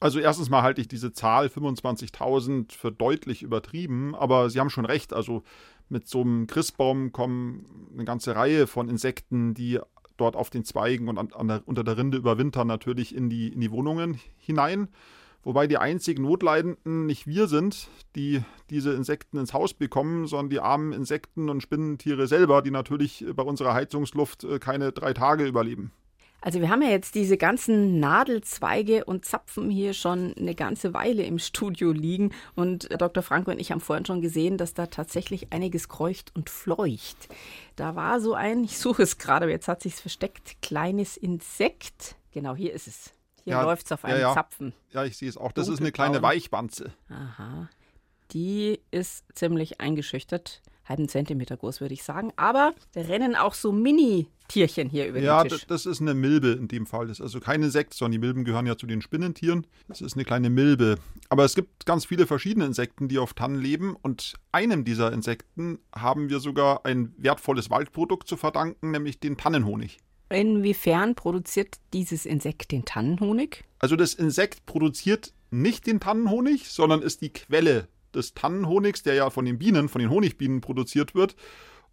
Also 0.00 0.20
erstens 0.20 0.48
mal 0.48 0.62
halte 0.62 0.80
ich 0.80 0.88
diese 0.88 1.12
Zahl 1.12 1.46
25.000 1.46 2.72
für 2.72 2.92
deutlich 2.92 3.42
übertrieben, 3.42 4.14
aber 4.14 4.48
Sie 4.48 4.60
haben 4.60 4.70
schon 4.70 4.84
recht. 4.84 5.12
Also 5.12 5.42
mit 5.88 6.06
so 6.06 6.20
einem 6.20 6.46
Christbaum 6.46 7.12
kommen 7.12 7.88
eine 7.92 8.04
ganze 8.04 8.36
Reihe 8.36 8.66
von 8.66 8.88
Insekten, 8.88 9.54
die 9.54 9.80
dort 10.16 10.36
auf 10.36 10.50
den 10.50 10.64
Zweigen 10.64 11.08
und 11.08 11.18
an, 11.18 11.48
der, 11.48 11.62
unter 11.66 11.82
der 11.82 11.96
Rinde 11.96 12.18
überwintern, 12.18 12.66
natürlich 12.66 13.14
in 13.14 13.28
die, 13.28 13.48
in 13.48 13.60
die 13.60 13.70
Wohnungen 13.70 14.20
hinein. 14.36 14.88
Wobei 15.44 15.66
die 15.66 15.78
einzigen 15.78 16.22
Notleidenden 16.22 17.06
nicht 17.06 17.26
wir 17.26 17.46
sind, 17.46 17.88
die 18.16 18.42
diese 18.70 18.92
Insekten 18.92 19.38
ins 19.38 19.54
Haus 19.54 19.72
bekommen, 19.72 20.26
sondern 20.26 20.50
die 20.50 20.60
armen 20.60 20.92
Insekten 20.92 21.48
und 21.48 21.62
Spinnentiere 21.62 22.26
selber, 22.26 22.60
die 22.60 22.72
natürlich 22.72 23.24
bei 23.34 23.42
unserer 23.42 23.72
Heizungsluft 23.72 24.44
äh, 24.44 24.58
keine 24.58 24.92
drei 24.92 25.14
Tage 25.14 25.46
überleben. 25.46 25.92
Also 26.40 26.60
wir 26.60 26.70
haben 26.70 26.82
ja 26.82 26.90
jetzt 26.90 27.16
diese 27.16 27.36
ganzen 27.36 27.98
Nadelzweige 27.98 29.04
und 29.04 29.24
Zapfen 29.24 29.70
hier 29.70 29.92
schon 29.92 30.34
eine 30.38 30.54
ganze 30.54 30.94
Weile 30.94 31.24
im 31.24 31.40
Studio 31.40 31.90
liegen 31.90 32.32
und 32.54 32.88
Dr. 33.00 33.24
Franco 33.24 33.50
und 33.50 33.58
ich 33.58 33.72
haben 33.72 33.80
vorhin 33.80 34.06
schon 34.06 34.20
gesehen, 34.20 34.56
dass 34.56 34.72
da 34.72 34.86
tatsächlich 34.86 35.52
einiges 35.52 35.88
kreucht 35.88 36.34
und 36.36 36.48
fleucht. 36.48 37.28
Da 37.74 37.96
war 37.96 38.20
so 38.20 38.34
ein, 38.34 38.62
ich 38.62 38.78
suche 38.78 39.02
es 39.02 39.18
gerade, 39.18 39.46
aber 39.46 39.52
jetzt 39.52 39.66
hat 39.66 39.82
sich's 39.82 40.00
versteckt, 40.00 40.62
kleines 40.62 41.16
Insekt. 41.16 42.14
Genau, 42.32 42.54
hier 42.54 42.72
ist 42.72 42.86
es. 42.86 43.12
Hier 43.42 43.54
ja, 43.54 43.62
läuft 43.62 43.86
es 43.86 43.92
auf 43.92 44.04
einem 44.04 44.20
ja, 44.20 44.28
ja. 44.28 44.34
Zapfen. 44.34 44.74
Ja, 44.92 45.04
ich 45.04 45.16
sehe 45.16 45.28
es 45.28 45.36
auch. 45.36 45.50
Das 45.52 45.66
Dunkelbraun. 45.66 45.74
ist 45.74 45.80
eine 45.80 45.92
kleine 45.92 46.22
Weichwanze. 46.22 46.92
Aha. 47.08 47.68
Die 48.32 48.78
ist 48.90 49.24
ziemlich 49.34 49.80
eingeschüchtert 49.80 50.62
halben 50.88 51.08
Zentimeter 51.08 51.56
groß, 51.56 51.80
würde 51.80 51.94
ich 51.94 52.02
sagen. 52.02 52.32
Aber 52.36 52.74
da 52.92 53.00
rennen 53.02 53.36
auch 53.36 53.54
so 53.54 53.72
Mini-Tierchen 53.72 54.88
hier 54.88 55.06
über 55.08 55.18
ja, 55.20 55.42
den 55.42 55.50
Tisch. 55.50 55.60
Ja, 55.62 55.66
das 55.68 55.86
ist 55.86 56.00
eine 56.00 56.14
Milbe 56.14 56.52
in 56.52 56.68
dem 56.68 56.86
Fall. 56.86 57.08
Das 57.08 57.18
ist 57.18 57.24
also 57.24 57.40
kein 57.40 57.62
Insekt, 57.62 57.94
sondern 57.94 58.12
die 58.12 58.26
Milben 58.26 58.44
gehören 58.44 58.66
ja 58.66 58.76
zu 58.76 58.86
den 58.86 59.02
Spinnentieren. 59.02 59.66
Das 59.88 60.00
ist 60.00 60.14
eine 60.14 60.24
kleine 60.24 60.50
Milbe. 60.50 60.96
Aber 61.28 61.44
es 61.44 61.54
gibt 61.54 61.86
ganz 61.86 62.04
viele 62.04 62.26
verschiedene 62.26 62.66
Insekten, 62.66 63.08
die 63.08 63.18
auf 63.18 63.34
Tannen 63.34 63.60
leben. 63.60 63.96
Und 64.00 64.34
einem 64.52 64.84
dieser 64.84 65.12
Insekten 65.12 65.78
haben 65.94 66.30
wir 66.30 66.40
sogar 66.40 66.84
ein 66.84 67.14
wertvolles 67.18 67.70
Waldprodukt 67.70 68.28
zu 68.28 68.36
verdanken, 68.36 68.90
nämlich 68.90 69.20
den 69.20 69.36
Tannenhonig. 69.36 69.98
Inwiefern 70.30 71.14
produziert 71.14 71.76
dieses 71.92 72.26
Insekt 72.26 72.70
den 72.70 72.84
Tannenhonig? 72.84 73.64
Also 73.78 73.96
das 73.96 74.14
Insekt 74.14 74.66
produziert 74.66 75.32
nicht 75.50 75.86
den 75.86 76.00
Tannenhonig, 76.00 76.68
sondern 76.68 77.00
ist 77.00 77.22
die 77.22 77.32
Quelle 77.32 77.88
des 78.14 78.34
Tannenhonigs, 78.34 79.02
der 79.02 79.14
ja 79.14 79.30
von 79.30 79.44
den 79.44 79.58
Bienen, 79.58 79.88
von 79.88 80.00
den 80.00 80.10
Honigbienen 80.10 80.60
produziert 80.60 81.14
wird. 81.14 81.36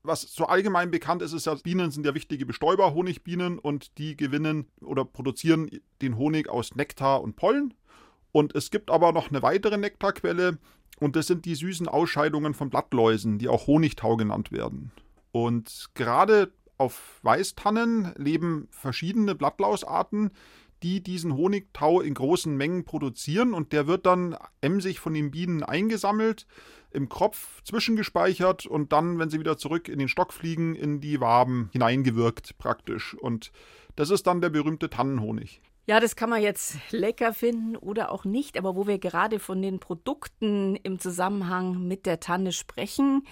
Was 0.04 0.21
so 0.21 0.45
allgemein 0.45 0.91
bekannt 0.91 1.21
ist, 1.21 1.34
ist 1.34 1.45
ja, 1.45 1.56
Bienen 1.56 1.89
sind 1.91 2.06
ja 2.06 2.13
wichtige 2.13 2.45
Bestäuber, 2.45 2.93
Honigbienen, 2.93 3.58
und 3.58 3.97
die 3.97 4.15
gewinnen 4.15 4.67
oder 4.82 5.04
produzieren 5.04 5.69
den 6.01 6.17
Honig 6.17 6.47
aus 6.47 6.75
Nektar 6.75 7.21
und 7.21 7.36
Pollen. 7.36 7.73
Und 8.32 8.54
es 8.56 8.69
gibt 8.69 8.91
aber 8.91 9.13
noch 9.13 9.30
eine 9.30 9.41
weitere 9.41 9.78
Nektarquelle, 9.78 10.60
und 10.99 11.15
das 11.15 11.28
sind 11.28 11.45
die 11.45 11.56
süßen 11.56 11.88
Ausscheidungen 11.88 12.54
von 12.54 12.69
Blattläusen, 12.69 13.38
die 13.38 13.49
auch 13.49 13.67
Honigtau 13.67 14.15
genannt 14.15 14.51
werden. 14.51 14.91
Und 15.32 15.89
gerade 15.93 16.54
auf 16.78 17.19
Weißtannen 17.23 18.13
leben 18.17 18.67
verschiedene 18.69 19.36
Blattlausarten, 19.36 20.32
die 20.83 21.01
diesen 21.01 21.35
Honigtau 21.35 22.01
in 22.01 22.13
großen 22.13 22.55
Mengen 22.55 22.85
produzieren 22.85 23.53
und 23.53 23.73
der 23.73 23.88
wird 23.88 24.05
dann 24.05 24.38
emsig 24.61 24.99
von 24.99 25.13
den 25.13 25.31
Bienen 25.31 25.63
eingesammelt, 25.63 26.45
im 26.91 27.09
Kropf 27.09 27.61
zwischengespeichert 27.63 28.65
und 28.65 28.91
dann, 28.93 29.19
wenn 29.19 29.29
sie 29.29 29.39
wieder 29.39 29.57
zurück 29.57 29.89
in 29.89 29.99
den 29.99 30.07
Stock 30.07 30.31
fliegen, 30.31 30.75
in 30.75 31.01
die 31.01 31.19
Waben 31.19 31.69
hineingewirkt 31.73 32.57
praktisch. 32.57 33.13
Und 33.15 33.51
das 33.95 34.09
ist 34.09 34.27
dann 34.27 34.41
der 34.41 34.49
berühmte 34.49 34.89
Tannenhonig. 34.89 35.61
Ja, 35.88 35.99
das 35.99 36.15
kann 36.15 36.31
man 36.31 36.41
jetzt 36.41 36.77
lecker 36.91 37.33
finden 37.33 37.75
oder 37.75 38.11
auch 38.11 38.25
nicht, 38.25 38.57
aber 38.57 38.75
wo 38.75 38.88
wir 38.88 38.97
gerade 38.97 39.39
von 39.39 39.61
den 39.61 39.79
Produkten 39.79 40.75
im 40.77 40.99
Zusammenhang 40.99 41.88
mit 41.88 42.07
der 42.07 42.19
Tanne 42.19 42.53
sprechen, 42.53 43.23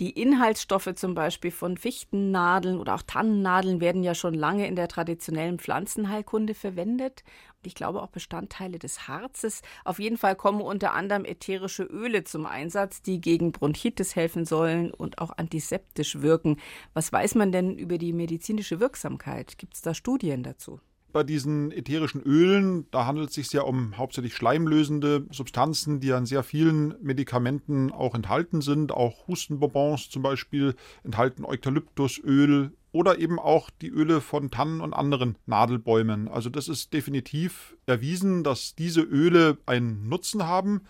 die 0.00 0.10
Inhaltsstoffe 0.10 0.94
zum 0.94 1.14
Beispiel 1.14 1.50
von 1.50 1.76
Fichtennadeln 1.76 2.78
oder 2.78 2.94
auch 2.94 3.02
Tannennadeln 3.02 3.80
werden 3.80 4.04
ja 4.04 4.14
schon 4.14 4.34
lange 4.34 4.68
in 4.68 4.76
der 4.76 4.86
traditionellen 4.86 5.58
Pflanzenheilkunde 5.58 6.54
verwendet. 6.54 7.24
Und 7.56 7.66
ich 7.66 7.74
glaube 7.74 8.00
auch 8.00 8.08
Bestandteile 8.08 8.78
des 8.78 9.08
Harzes. 9.08 9.62
Auf 9.84 9.98
jeden 9.98 10.16
Fall 10.16 10.36
kommen 10.36 10.60
unter 10.60 10.94
anderem 10.94 11.24
ätherische 11.24 11.82
Öle 11.82 12.22
zum 12.22 12.46
Einsatz, 12.46 13.02
die 13.02 13.20
gegen 13.20 13.50
Bronchitis 13.50 14.14
helfen 14.14 14.44
sollen 14.44 14.92
und 14.92 15.18
auch 15.18 15.30
antiseptisch 15.36 16.20
wirken. 16.20 16.58
Was 16.94 17.12
weiß 17.12 17.34
man 17.34 17.50
denn 17.50 17.76
über 17.76 17.98
die 17.98 18.12
medizinische 18.12 18.78
Wirksamkeit? 18.78 19.58
Gibt 19.58 19.74
es 19.74 19.82
da 19.82 19.94
Studien 19.94 20.44
dazu? 20.44 20.80
Bei 21.12 21.24
diesen 21.24 21.70
ätherischen 21.72 22.22
Ölen, 22.22 22.86
da 22.90 23.06
handelt 23.06 23.30
es 23.30 23.34
sich 23.34 23.52
ja 23.52 23.62
um 23.62 23.96
hauptsächlich 23.96 24.34
schleimlösende 24.34 25.26
Substanzen, 25.30 26.00
die 26.00 26.12
an 26.12 26.26
sehr 26.26 26.42
vielen 26.42 26.94
Medikamenten 27.02 27.90
auch 27.90 28.14
enthalten 28.14 28.60
sind. 28.60 28.92
Auch 28.92 29.26
Hustenbonbons 29.26 30.10
zum 30.10 30.22
Beispiel 30.22 30.74
enthalten 31.04 31.44
Eukalyptusöl 31.44 32.72
oder 32.92 33.18
eben 33.18 33.38
auch 33.38 33.70
die 33.70 33.88
Öle 33.88 34.20
von 34.20 34.50
Tannen 34.50 34.80
und 34.80 34.92
anderen 34.92 35.36
Nadelbäumen. 35.46 36.28
Also 36.28 36.50
das 36.50 36.68
ist 36.68 36.92
definitiv 36.92 37.76
erwiesen, 37.86 38.44
dass 38.44 38.74
diese 38.74 39.02
Öle 39.02 39.58
einen 39.66 40.08
Nutzen 40.08 40.44
haben. 40.44 40.82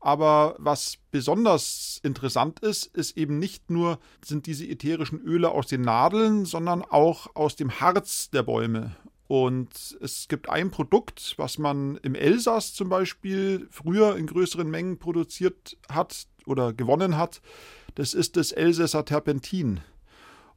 Aber 0.00 0.56
was 0.58 0.98
besonders 1.12 2.00
interessant 2.02 2.58
ist, 2.58 2.86
ist 2.86 3.16
eben 3.16 3.38
nicht 3.38 3.70
nur 3.70 4.00
sind 4.24 4.46
diese 4.46 4.66
ätherischen 4.66 5.20
Öle 5.20 5.52
aus 5.52 5.68
den 5.68 5.82
Nadeln, 5.82 6.44
sondern 6.44 6.82
auch 6.82 7.28
aus 7.36 7.54
dem 7.54 7.80
Harz 7.80 8.28
der 8.30 8.42
Bäume. 8.42 8.96
Und 9.32 9.96
es 10.02 10.28
gibt 10.28 10.50
ein 10.50 10.70
Produkt, 10.70 11.36
was 11.38 11.56
man 11.56 11.96
im 12.02 12.14
Elsass 12.14 12.74
zum 12.74 12.90
Beispiel 12.90 13.66
früher 13.70 14.14
in 14.18 14.26
größeren 14.26 14.70
Mengen 14.70 14.98
produziert 14.98 15.78
hat 15.90 16.26
oder 16.44 16.74
gewonnen 16.74 17.16
hat. 17.16 17.40
Das 17.94 18.12
ist 18.12 18.36
das 18.36 18.52
Elsässer 18.52 19.06
Terpentin. 19.06 19.80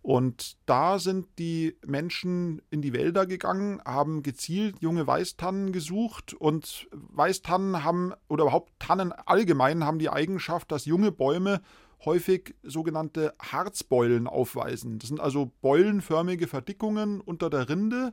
Und 0.01 0.57
da 0.65 0.99
sind 0.99 1.25
die 1.39 1.77
Menschen 1.85 2.61
in 2.69 2.81
die 2.81 2.91
Wälder 2.91 3.25
gegangen, 3.25 3.81
haben 3.85 4.23
gezielt 4.23 4.81
junge 4.81 5.07
Weißtannen 5.07 5.71
gesucht 5.71 6.33
und 6.33 6.89
Weißtannen 6.91 7.81
haben 7.85 8.11
oder 8.27 8.43
überhaupt 8.43 8.73
Tannen 8.77 9.13
allgemein 9.13 9.85
haben 9.85 9.99
die 9.99 10.09
Eigenschaft, 10.09 10.69
dass 10.69 10.83
junge 10.83 11.13
Bäume 11.13 11.61
häufig 12.03 12.55
sogenannte 12.61 13.35
Harzbeulen 13.39 14.27
aufweisen. 14.27 14.99
Das 14.99 15.07
sind 15.07 15.21
also 15.21 15.53
beulenförmige 15.61 16.47
Verdickungen 16.47 17.21
unter 17.21 17.49
der 17.49 17.69
Rinde 17.69 18.11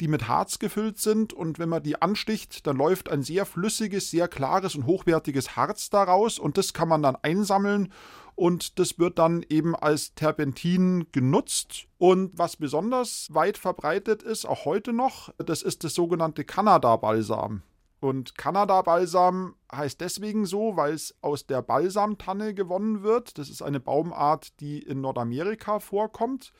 die 0.00 0.08
mit 0.08 0.28
Harz 0.28 0.58
gefüllt 0.58 0.98
sind 0.98 1.32
und 1.32 1.58
wenn 1.58 1.68
man 1.68 1.82
die 1.82 2.00
ansticht, 2.00 2.66
dann 2.66 2.76
läuft 2.76 3.08
ein 3.08 3.22
sehr 3.22 3.46
flüssiges, 3.46 4.10
sehr 4.10 4.28
klares 4.28 4.74
und 4.74 4.86
hochwertiges 4.86 5.56
Harz 5.56 5.90
daraus 5.90 6.38
und 6.38 6.58
das 6.58 6.72
kann 6.72 6.88
man 6.88 7.02
dann 7.02 7.16
einsammeln 7.16 7.92
und 8.36 8.78
das 8.78 8.98
wird 8.98 9.18
dann 9.18 9.44
eben 9.48 9.76
als 9.76 10.14
Terpentin 10.14 11.06
genutzt. 11.12 11.86
Und 11.98 12.36
was 12.36 12.56
besonders 12.56 13.28
weit 13.32 13.58
verbreitet 13.58 14.22
ist, 14.22 14.44
auch 14.44 14.64
heute 14.64 14.92
noch, 14.92 15.32
das 15.38 15.62
ist 15.62 15.84
das 15.84 15.94
sogenannte 15.94 16.44
Kanada-Balsam. 16.44 17.62
Und 18.00 18.36
Kanada-Balsam 18.36 19.54
heißt 19.72 20.00
deswegen 20.00 20.46
so, 20.46 20.76
weil 20.76 20.92
es 20.92 21.14
aus 21.22 21.46
der 21.46 21.62
Balsamtanne 21.62 22.54
gewonnen 22.54 23.02
wird. 23.02 23.38
Das 23.38 23.48
ist 23.48 23.62
eine 23.62 23.80
Baumart, 23.80 24.60
die 24.60 24.80
in 24.80 25.00
Nordamerika 25.00 25.78
vorkommt 25.78 26.52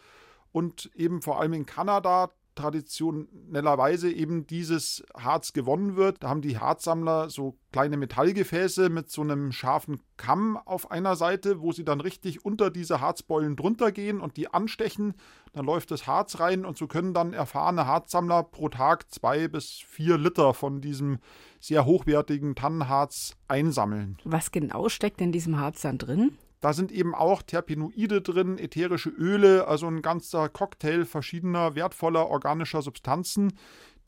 und 0.52 0.90
eben 0.94 1.20
vor 1.20 1.40
allem 1.40 1.52
in 1.52 1.66
Kanada 1.66 2.30
traditionellerweise 2.54 4.10
eben 4.12 4.46
dieses 4.46 5.04
Harz 5.16 5.52
gewonnen 5.52 5.96
wird. 5.96 6.22
Da 6.22 6.28
haben 6.28 6.42
die 6.42 6.58
Harzsammler 6.58 7.30
so 7.30 7.56
kleine 7.72 7.96
Metallgefäße 7.96 8.88
mit 8.88 9.10
so 9.10 9.22
einem 9.22 9.52
scharfen 9.52 10.00
Kamm 10.16 10.56
auf 10.56 10.90
einer 10.90 11.16
Seite, 11.16 11.60
wo 11.60 11.72
sie 11.72 11.84
dann 11.84 12.00
richtig 12.00 12.44
unter 12.44 12.70
diese 12.70 13.00
Harzbeulen 13.00 13.56
drunter 13.56 13.92
gehen 13.92 14.20
und 14.20 14.36
die 14.36 14.48
anstechen. 14.48 15.14
Dann 15.52 15.66
läuft 15.66 15.90
das 15.90 16.06
Harz 16.06 16.40
rein 16.40 16.64
und 16.64 16.76
so 16.76 16.86
können 16.86 17.14
dann 17.14 17.32
erfahrene 17.32 17.86
Harzsammler 17.86 18.44
pro 18.44 18.68
Tag 18.68 19.10
zwei 19.12 19.48
bis 19.48 19.82
vier 19.86 20.18
Liter 20.18 20.54
von 20.54 20.80
diesem 20.80 21.18
sehr 21.60 21.84
hochwertigen 21.84 22.54
Tannenharz 22.54 23.36
einsammeln. 23.48 24.18
Was 24.24 24.52
genau 24.52 24.88
steckt 24.88 25.20
in 25.20 25.32
diesem 25.32 25.58
Harz 25.58 25.80
dann 25.80 25.98
drin? 25.98 26.36
Da 26.64 26.72
sind 26.72 26.92
eben 26.92 27.14
auch 27.14 27.42
Terpenoide 27.42 28.22
drin, 28.22 28.56
ätherische 28.56 29.10
Öle, 29.10 29.68
also 29.68 29.86
ein 29.86 30.00
ganzer 30.00 30.48
Cocktail 30.48 31.04
verschiedener 31.04 31.74
wertvoller 31.74 32.28
organischer 32.30 32.80
Substanzen, 32.80 33.58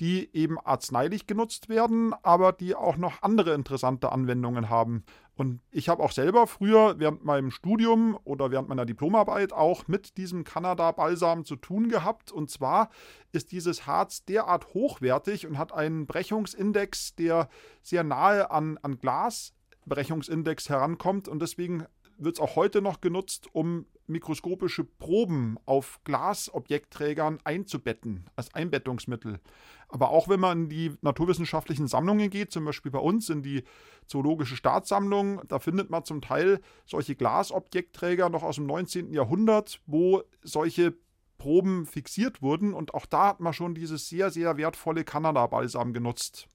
die 0.00 0.30
eben 0.34 0.58
arzneilich 0.58 1.26
genutzt 1.26 1.68
werden, 1.68 2.14
aber 2.22 2.52
die 2.54 2.74
auch 2.74 2.96
noch 2.96 3.20
andere 3.20 3.52
interessante 3.52 4.10
Anwendungen 4.10 4.70
haben. 4.70 5.04
Und 5.34 5.60
ich 5.70 5.90
habe 5.90 6.02
auch 6.02 6.12
selber 6.12 6.46
früher 6.46 6.98
während 6.98 7.26
meinem 7.26 7.50
Studium 7.50 8.18
oder 8.24 8.50
während 8.50 8.70
meiner 8.70 8.86
Diplomarbeit 8.86 9.52
auch 9.52 9.86
mit 9.86 10.16
diesem 10.16 10.42
Kanada-Balsam 10.44 11.44
zu 11.44 11.56
tun 11.56 11.90
gehabt. 11.90 12.32
Und 12.32 12.50
zwar 12.50 12.88
ist 13.32 13.52
dieses 13.52 13.86
Harz 13.86 14.24
derart 14.24 14.72
hochwertig 14.72 15.46
und 15.46 15.58
hat 15.58 15.74
einen 15.74 16.06
Brechungsindex, 16.06 17.16
der 17.16 17.50
sehr 17.82 18.02
nahe 18.02 18.50
an, 18.50 18.78
an 18.80 18.98
Glas 18.98 19.52
Brechungsindex 19.86 20.68
herankommt 20.68 21.28
und 21.28 21.40
deswegen 21.40 21.86
wird 22.18 22.37
es 22.37 22.40
auch 22.40 22.57
heute 22.57 22.83
noch 22.83 23.00
genutzt, 23.00 23.48
um 23.52 23.87
mikroskopische 24.07 24.85
Proben 24.85 25.59
auf 25.66 26.00
Glasobjektträgern 26.05 27.38
einzubetten, 27.44 28.24
als 28.37 28.55
Einbettungsmittel. 28.55 29.40
Aber 29.88 30.11
auch 30.11 30.29
wenn 30.29 30.40
man 30.40 30.64
in 30.64 30.68
die 30.68 30.92
naturwissenschaftlichen 31.02 31.87
Sammlungen 31.88 32.31
geht, 32.31 32.52
zum 32.52 32.64
Beispiel 32.64 32.92
bei 32.92 32.98
uns 32.98 33.29
in 33.29 33.42
die 33.42 33.64
Zoologische 34.07 34.57
Staatssammlung, 34.57 35.42
da 35.48 35.59
findet 35.59 35.90
man 35.90 36.05
zum 36.05 36.20
Teil 36.20 36.61
solche 36.85 37.16
Glasobjektträger 37.16 38.29
noch 38.29 38.42
aus 38.42 38.57
dem 38.57 38.66
19. 38.66 39.12
Jahrhundert, 39.12 39.81
wo 39.87 40.22
solche 40.42 40.94
Proben 41.38 41.87
fixiert 41.87 42.42
wurden. 42.42 42.72
Und 42.72 42.94
auch 42.94 43.07
da 43.07 43.29
hat 43.29 43.40
man 43.40 43.52
schon 43.52 43.74
dieses 43.74 44.09
sehr, 44.09 44.31
sehr 44.31 44.57
wertvolle 44.57 45.05
Kanada-Balsam 45.05 45.92
genutzt. 45.92 46.48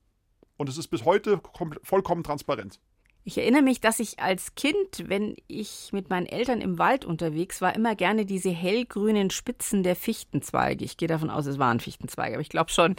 Und 0.57 0.69
es 0.69 0.77
ist 0.77 0.87
bis 0.87 1.05
heute 1.05 1.41
vollkommen 1.83 2.23
transparent. 2.23 2.79
Ich 3.23 3.37
erinnere 3.37 3.61
mich, 3.61 3.79
dass 3.79 3.99
ich 3.99 4.19
als 4.19 4.55
Kind, 4.55 5.07
wenn 5.07 5.35
ich 5.47 5.89
mit 5.91 6.09
meinen 6.09 6.25
Eltern 6.25 6.59
im 6.59 6.79
Wald 6.79 7.05
unterwegs 7.05 7.61
war, 7.61 7.75
immer 7.75 7.95
gerne 7.95 8.25
diese 8.25 8.49
hellgrünen 8.49 9.29
Spitzen 9.29 9.83
der 9.83 9.95
Fichtenzweige, 9.95 10.83
ich 10.83 10.97
gehe 10.97 11.07
davon 11.07 11.29
aus, 11.29 11.45
es 11.45 11.59
waren 11.59 11.79
Fichtenzweige, 11.79 12.35
aber 12.35 12.41
ich 12.41 12.49
glaube 12.49 12.71
schon, 12.71 12.95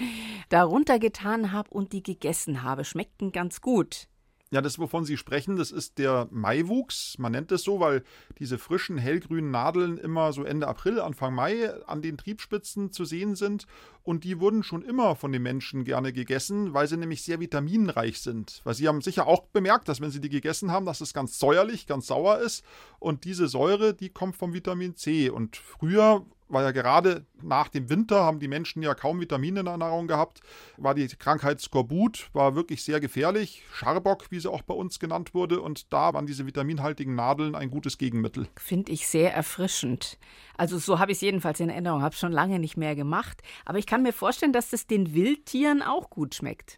darunter 0.49 1.01
getan 1.01 1.51
habe 1.51 1.71
und 1.71 1.93
die 1.93 2.05
gegessen 2.05 2.63
habe. 2.63 2.85
Schmeckten 2.85 3.33
ganz 3.33 3.61
gut. 3.61 4.07
Ja, 4.53 4.61
das, 4.61 4.79
wovon 4.79 5.07
Sie 5.07 5.17
sprechen, 5.17 5.57
das 5.57 5.71
ist 5.71 5.97
der 5.97 6.29
Maiwuchs. 6.31 7.17
Man 7.19 7.33
nennt 7.33 7.51
es 7.53 7.63
so, 7.63 7.81
weil 7.81 8.05
diese 8.39 8.59
frischen, 8.59 8.99
hellgrünen 8.99 9.51
Nadeln 9.51 9.97
immer 9.97 10.35
so 10.35 10.45
Ende 10.45 10.69
April, 10.69 11.01
Anfang 11.01 11.35
Mai 11.35 11.73
an 11.87 12.03
den 12.03 12.19
Triebspitzen 12.19 12.93
zu 12.93 13.07
sehen 13.07 13.35
sind. 13.35 13.67
Und 14.03 14.25
die 14.25 14.41
wurden 14.41 14.63
schon 14.63 14.83
immer 14.83 15.17
von 15.17 15.33
den 15.33 15.43
Menschen 15.43 15.85
gerne 15.85 16.13
gegessen, 16.13 16.75
weil 16.75 16.87
sie 16.87 16.99
nämlich 16.99 17.23
sehr 17.23 17.41
vitaminreich 17.41 18.21
sind. 18.21 18.61
Weil 18.65 18.75
Sie 18.75 18.87
haben 18.89 19.01
sicher 19.01 19.27
auch 19.27 19.47
bemerkt, 19.47 19.89
dass 19.89 20.03
wenn 20.03 20.11
Sie 20.11 20.21
die 20.21 20.29
gegessen 20.29 20.71
haben, 20.71 20.85
dass 20.85 21.01
es 21.01 21.15
ganz 21.15 21.39
säuerlich, 21.39 21.87
ganz 21.87 22.09
sauer 22.09 22.41
ist. 22.41 22.63
Und 22.99 23.25
diese 23.25 23.49
Säure, 23.49 23.95
die 23.95 24.11
kommt 24.11 24.37
vom 24.37 24.53
Vitamin 24.53 24.97
C. 24.97 25.31
Und 25.31 25.57
früher 25.57 26.27
war 26.53 26.63
ja 26.63 26.71
gerade 26.71 27.27
nach 27.43 27.69
dem 27.69 27.89
Winter, 27.89 28.25
haben 28.25 28.39
die 28.39 28.49
Menschen 28.49 28.83
ja 28.83 28.95
kaum 28.95 29.21
Vitamine 29.21 29.61
in 29.61 29.67
der 29.67 29.77
Nahrung 29.79 30.07
gehabt, 30.07 30.41
war 30.77 30.95
die 30.95 31.09
Krankheit 31.09 31.61
Skorbut, 31.61 32.31
war 32.33 32.55
wirklich 32.55 32.85
sehr 32.85 33.01
gefährlich, 33.01 33.63
Scharbock, 33.73 34.31
wie 34.31 34.39
sie 34.39 34.51
auch 34.51 34.63
bei 34.63 34.75
uns 34.75 34.99
genannt 34.99 35.35
wurde, 35.35 35.61
und 35.61 35.93
da 35.93 36.15
waren 36.15 36.27
diese 36.27 36.47
vitaminhaltigen 36.47 37.15
Nadeln 37.15 37.55
ein 37.55 37.71
gutes 37.71 37.99
Gegenmittel. 37.99 38.47
Finde 38.57 38.93
ich 38.93 39.09
sehr 39.09 39.35
erfrischend. 39.35 40.19
Also 40.57 40.79
so 40.79 40.99
habe 40.99 41.13
ich 41.13 41.19
es 41.19 41.23
jedenfalls 41.23 41.61
in 41.61 41.71
Erinnerung, 41.71 42.03
habe 42.03 42.13
es 42.13 42.21
schon 42.21 42.33
lange 42.33 42.59
nicht 42.59 42.77
mehr 42.77 42.95
gemacht, 42.95 43.43
aber 43.65 43.79
ich 43.79 43.87
kann 43.87 44.03
mir 44.03 44.13
vorstellen, 44.13 44.53
dass 44.53 44.73
es 44.73 44.87
den 44.87 45.15
Wildtieren 45.15 45.83
auch 45.83 46.11
gut 46.11 46.35
schmeckt. 46.35 46.77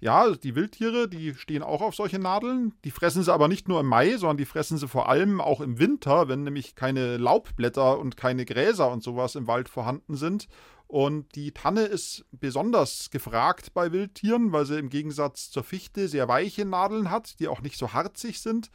Ja, 0.00 0.30
die 0.30 0.54
Wildtiere, 0.54 1.08
die 1.08 1.34
stehen 1.34 1.62
auch 1.62 1.80
auf 1.80 1.94
solche 1.94 2.18
Nadeln. 2.18 2.74
Die 2.84 2.90
fressen 2.90 3.22
sie 3.22 3.32
aber 3.32 3.48
nicht 3.48 3.68
nur 3.68 3.80
im 3.80 3.86
Mai, 3.86 4.16
sondern 4.16 4.36
die 4.36 4.44
fressen 4.44 4.78
sie 4.78 4.88
vor 4.88 5.08
allem 5.08 5.40
auch 5.40 5.60
im 5.60 5.78
Winter, 5.78 6.28
wenn 6.28 6.42
nämlich 6.42 6.74
keine 6.74 7.16
Laubblätter 7.16 7.98
und 7.98 8.16
keine 8.16 8.44
Gräser 8.44 8.90
und 8.90 9.02
sowas 9.02 9.34
im 9.34 9.46
Wald 9.46 9.68
vorhanden 9.68 10.16
sind. 10.16 10.48
Und 10.88 11.34
die 11.34 11.52
Tanne 11.52 11.82
ist 11.82 12.24
besonders 12.30 13.10
gefragt 13.10 13.74
bei 13.74 13.90
Wildtieren, 13.90 14.52
weil 14.52 14.66
sie 14.66 14.78
im 14.78 14.88
Gegensatz 14.88 15.50
zur 15.50 15.64
Fichte 15.64 16.06
sehr 16.06 16.28
weiche 16.28 16.64
Nadeln 16.64 17.10
hat, 17.10 17.40
die 17.40 17.48
auch 17.48 17.60
nicht 17.60 17.76
so 17.76 17.92
harzig 17.92 18.40
sind 18.40 18.70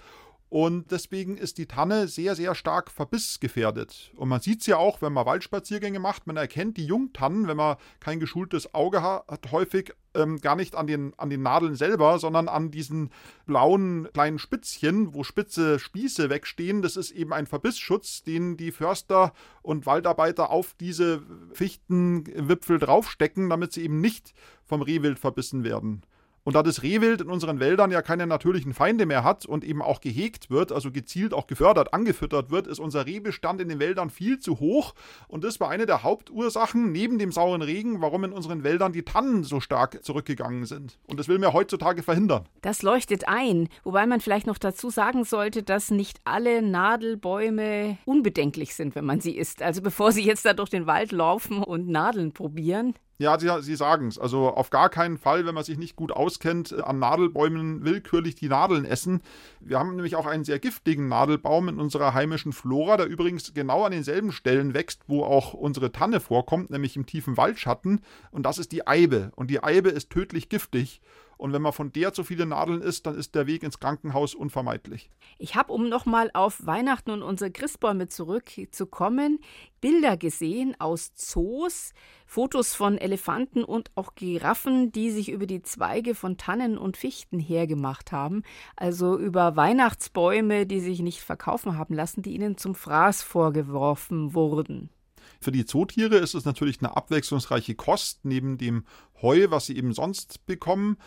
und 0.52 0.91
deswegen 0.91 1.38
ist 1.38 1.60
die 1.60 1.65
Tanne 1.65 2.10
sehr, 2.10 2.36
sehr 2.36 2.56
stark 2.56 2.91
verbissgefährdet. 2.91 4.12
Und 4.17 4.28
man 4.28 4.41
sieht 4.41 4.60
es 4.60 4.67
ja 4.67 4.76
auch, 4.76 5.02
wenn 5.02 5.13
man 5.13 5.26
Waldspaziergänge 5.26 6.00
macht, 6.00 6.28
man 6.28 6.36
erkennt 6.36 6.76
die 6.76 6.86
Jungtannen, 6.86 7.47
wenn 7.47 7.56
man 7.56 7.78
kein 8.02 8.19
geschultes 8.19 8.74
Auge 8.74 9.02
hat, 9.02 9.50
häufig 9.54 9.93
ähm, 10.13 10.39
gar 10.39 10.56
nicht 10.56 10.76
an 10.76 10.88
den, 10.88 11.13
an 11.17 11.30
den 11.30 11.41
Nadeln 11.41 11.76
selber, 11.76 12.19
sondern 12.19 12.47
an 12.47 12.71
diesen 12.71 13.10
blauen 13.45 14.08
kleinen 14.13 14.39
Spitzchen, 14.39 15.13
wo 15.13 15.24
spitze 15.24 15.80
Spieße 15.80 16.30
wegstehen. 16.30 16.82
Das 16.82 16.95
ist 16.95 17.12
eben 17.12 17.34
ein 17.34 17.47
Verbissschutz, 17.47 18.24
den 18.24 18.58
die 18.58 18.71
Förster 18.71 19.34
und 19.62 19.86
Waldarbeiter 19.86 20.50
auf 20.50 20.74
diese 20.80 21.21
Fichtenwipfel 21.54 22.80
draufstecken, 22.80 23.50
damit 23.50 23.74
sie 23.74 23.84
eben 23.84 24.02
nicht 24.02 24.34
vom 24.65 24.82
Rehwild 24.82 25.19
verbissen 25.19 25.63
werden. 25.63 26.04
Und 26.43 26.56
da 26.56 26.63
das 26.63 26.82
Rehwild 26.82 27.21
in 27.21 27.30
unseren 27.30 27.60
Wäldern 27.60 27.91
ja 27.91 28.01
keine 28.01 28.25
natürlichen 28.25 28.73
Feinde 28.73 29.06
mehr 29.06 29.23
hat 29.23 29.45
und 29.45 29.63
eben 29.63 29.82
auch 29.82 30.01
gehegt 30.01 30.49
wird, 30.49 30.71
also 30.71 30.91
gezielt 30.91 31.34
auch 31.34 31.45
gefördert, 31.45 31.93
angefüttert 31.93 32.49
wird, 32.49 32.67
ist 32.67 32.80
unser 32.80 33.06
Rehbestand 33.06 33.62
in 33.62 33.69
den 33.69 33.80
Wäldern 33.80 34.10
viel 34.10 34.39
zu 34.39 34.60
hoch. 34.60 34.93
Und 35.27 35.43
das 35.43 35.60
war 35.60 35.69
eine 35.69 35.86
der 35.86 36.04
Hauptursachen 36.04 36.91
neben 36.91 37.19
dem 37.19 37.32
sauren 37.32 37.62
Regen, 37.62 38.01
warum 38.01 38.23
in 38.23 38.32
unseren 38.32 38.63
Wäldern 38.63 38.91
die 38.91 39.04
Tannen 39.04 39.43
so 39.43 39.60
stark 39.60 40.04
zurückgegangen 40.04 40.65
sind. 40.65 40.97
Und 41.06 41.19
das 41.19 41.27
will 41.27 41.38
man 41.38 41.54
heutzutage 41.54 42.01
verhindern. 42.01 42.47
Das 42.62 42.82
leuchtet 42.82 43.27
ein, 43.27 43.69
wobei 43.84 44.08
man 44.08 44.19
vielleicht 44.19 44.47
noch 44.47 44.58
dazu 44.58 44.89
sagen 44.89 45.23
sollte, 45.25 45.62
dass 45.62 45.91
nicht 45.91 46.21
alle 46.25 46.62
Nadelbäume 46.62 47.97
unbedenklich 48.06 48.73
sind, 48.73 48.95
wenn 48.95 49.06
man 49.06 49.21
sie 49.21 49.38
isst. 49.38 49.62
Also 49.62 49.82
bevor 49.82 50.12
Sie 50.12 50.23
jetzt 50.23 50.45
da 50.45 50.54
durch 50.54 50.69
den 50.69 50.88
Wald 50.88 51.12
laufen 51.12 51.63
und 51.63 51.88
Nadeln 51.88 52.32
probieren, 52.34 52.95
ja, 53.21 53.39
Sie, 53.39 53.49
Sie 53.62 53.75
sagen 53.75 54.07
es. 54.07 54.17
Also 54.17 54.49
auf 54.49 54.69
gar 54.69 54.89
keinen 54.89 55.17
Fall, 55.17 55.45
wenn 55.45 55.55
man 55.55 55.63
sich 55.63 55.77
nicht 55.77 55.95
gut 55.95 56.12
auskennt, 56.12 56.71
äh, 56.71 56.81
an 56.81 56.99
Nadelbäumen 56.99 57.86
willkürlich 57.86 58.36
die 58.36 58.49
Nadeln 58.49 58.86
essen. 58.86 59.21
Wir 59.60 59.79
haben 59.79 59.95
nämlich 59.95 60.15
auch 60.15 60.25
einen 60.25 60.43
sehr 60.43 60.60
giftigen 60.60 61.07
Nadelbaum 61.07 61.69
in 61.69 61.79
unserer 61.79 62.13
heimischen 62.13 62.53
Flora, 62.53 62.97
der 62.97 63.05
übrigens 63.05 63.53
genau 63.53 63.84
an 63.84 63.91
denselben 63.91 64.31
Stellen 64.31 64.73
wächst, 64.73 65.03
wo 65.07 65.23
auch 65.23 65.53
unsere 65.53 65.91
Tanne 65.91 66.19
vorkommt, 66.19 66.69
nämlich 66.71 66.95
im 66.95 67.05
tiefen 67.05 67.38
Waldschatten. 67.38 68.01
Und 68.31 68.45
das 68.45 68.57
ist 68.57 68.71
die 68.71 68.88
Eibe. 68.88 69.31
Und 69.36 69.49
die 69.49 69.63
Eibe 69.63 69.89
ist 69.89 70.10
tödlich 70.10 70.49
giftig. 70.49 71.01
Und 71.41 71.54
wenn 71.54 71.63
man 71.63 71.73
von 71.73 71.91
der 71.91 72.13
zu 72.13 72.23
viele 72.23 72.45
Nadeln 72.45 72.84
isst, 72.84 73.08
dann 73.08 73.15
ist 73.15 73.34
der 73.34 73.47
Weg 73.47 73.63
ins 73.63 73.80
Krankenhaus 73.80 74.36
unvermeidlich. 74.36 75.10
Ich 75.39 75.56
habe, 75.56 75.73
um 75.73 75.89
nochmal 75.89 76.30
auf 76.36 76.67
Weihnachten 76.67 77.10
und 77.10 77.23
unsere 77.23 77.49
Christbäume 77.49 78.08
zurückzukommen, 78.08 79.39
Bilder 79.82 80.17
gesehen 80.17 80.75
aus 80.77 81.15
Zoos, 81.15 81.93
Fotos 82.27 82.75
von 82.75 82.99
Elefanten 82.99 83.63
und 83.63 83.89
auch 83.95 84.13
Giraffen, 84.13 84.91
die 84.91 85.10
sich 85.10 85.32
über 85.32 85.47
die 85.47 85.63
Zweige 85.63 86.13
von 86.13 86.38
Tannen 86.38 86.77
und 86.77 86.95
Fichten 86.95 87.39
hergemacht 87.39 88.12
haben, 88.12 88.43
also 88.75 89.17
über 89.17 89.56
Weihnachtsbäume, 89.56 90.67
die 90.67 90.80
sich 90.80 90.99
nicht 90.99 91.21
verkaufen 91.21 91.75
haben 91.75 91.95
lassen, 91.95 92.21
die 92.21 92.36
ihnen 92.36 92.56
zum 92.56 92.75
Fraß 92.75 93.23
vorgeworfen 93.23 94.36
wurden. 94.36 94.91
Für 95.39 95.51
die 95.51 95.65
Zootiere 95.65 96.17
ist 96.17 96.36
es 96.36 96.45
natürlich 96.45 96.82
eine 96.82 96.95
abwechslungsreiche 96.95 97.73
Kost 97.73 98.25
neben 98.25 98.60
dem 98.60 98.86
Heu, 99.23 99.47
was 99.49 99.65
sie 99.65 99.75
eben 99.75 99.91
sonst 99.91 100.45
bekommen. 100.45 100.97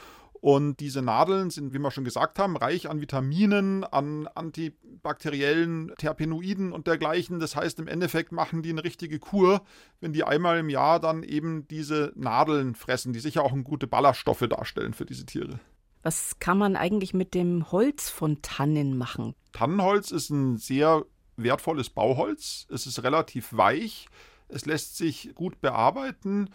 Und 0.45 0.81
diese 0.81 1.01
Nadeln 1.01 1.49
sind, 1.49 1.73
wie 1.73 1.79
wir 1.79 1.91
schon 1.91 2.05
gesagt 2.05 2.39
haben, 2.39 2.59
reich 2.59 2.91
an 2.91 3.01
Vitaminen, 3.01 3.83
an 3.83 4.27
antibakteriellen 4.27 5.95
Terpenoiden 5.97 6.71
und 6.71 6.87
dergleichen. 6.87 7.41
Das 7.41 7.57
heißt, 7.57 7.79
im 7.79 7.89
Endeffekt 7.89 8.31
machen 8.31 8.61
die 8.61 8.69
eine 8.69 8.85
richtige 8.85 9.19
Kur, 9.19 9.63
wenn 10.03 10.13
die 10.13 10.23
einmal 10.23 10.59
im 10.59 10.69
Jahr 10.69 11.01
dann 11.01 11.23
eben 11.23 11.67
diese 11.69 12.13
Nadeln 12.15 12.75
fressen, 12.75 13.15
die 13.15 13.21
sicher 13.21 13.43
auch 13.43 13.55
gute 13.65 13.87
Ballaststoffe 13.87 14.47
darstellen 14.47 14.93
für 14.93 15.07
diese 15.07 15.25
Tiere. 15.25 15.61
Was 16.03 16.39
kann 16.41 16.59
man 16.59 16.77
eigentlich 16.77 17.15
mit 17.15 17.33
dem 17.33 17.73
Holz 17.73 18.11
von 18.11 18.43
Tannen 18.43 18.99
machen? 18.99 19.35
Tannenholz 19.53 20.11
ist 20.11 20.29
ein 20.29 20.59
sehr 20.59 21.07
wertvolles 21.39 21.89
Bauholz. 21.89 22.67
Es 22.69 22.87
ist 22.87 23.03
relativ 23.03 23.57
weich. 23.57 24.09
Es 24.49 24.67
lässt 24.67 24.99
sich 24.99 25.35
gut 25.35 25.63
bearbeiten 25.63 26.51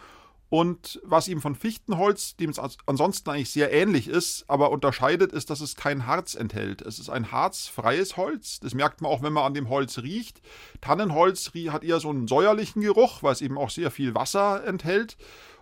und 0.50 1.00
was 1.04 1.28
ihm 1.28 1.42
von 1.42 1.56
Fichtenholz, 1.56 2.36
dem 2.36 2.50
es 2.50 2.60
ansonsten 2.88 3.30
eigentlich 3.30 3.52
sehr 3.52 3.72
ähnlich 3.72 4.08
ist, 4.08 4.46
aber 4.48 4.72
unterscheidet, 4.72 5.32
ist, 5.32 5.52
dass 5.52 5.62
es 5.62 5.76
kein 5.76 6.08
Harz 6.08 6.34
enthält. 6.34 6.82
Es 6.82 6.98
ist 6.98 7.10
ein 7.10 7.32
harzfreies 7.32 8.18
Holz. 8.18 8.60
Das 8.60 8.74
merkt 8.74 9.02
man 9.02 9.12
auch, 9.12 9.22
wenn 9.22 9.34
man 9.34 9.46
an 9.46 9.54
dem 9.54 9.70
Holz 9.70 10.00
riecht. 10.00 10.42
Tannenholz 10.82 11.52
hat 11.70 11.84
eher 11.84 12.00
so 12.00 12.10
einen 12.10 12.28
säuerlichen 12.28 12.82
Geruch, 12.82 13.22
weil 13.22 13.34
es 13.34 13.42
eben 13.42 13.60
auch 13.60 13.70
sehr 13.70 13.92
viel 13.92 14.16
Wasser 14.16 14.66
enthält. 14.66 15.18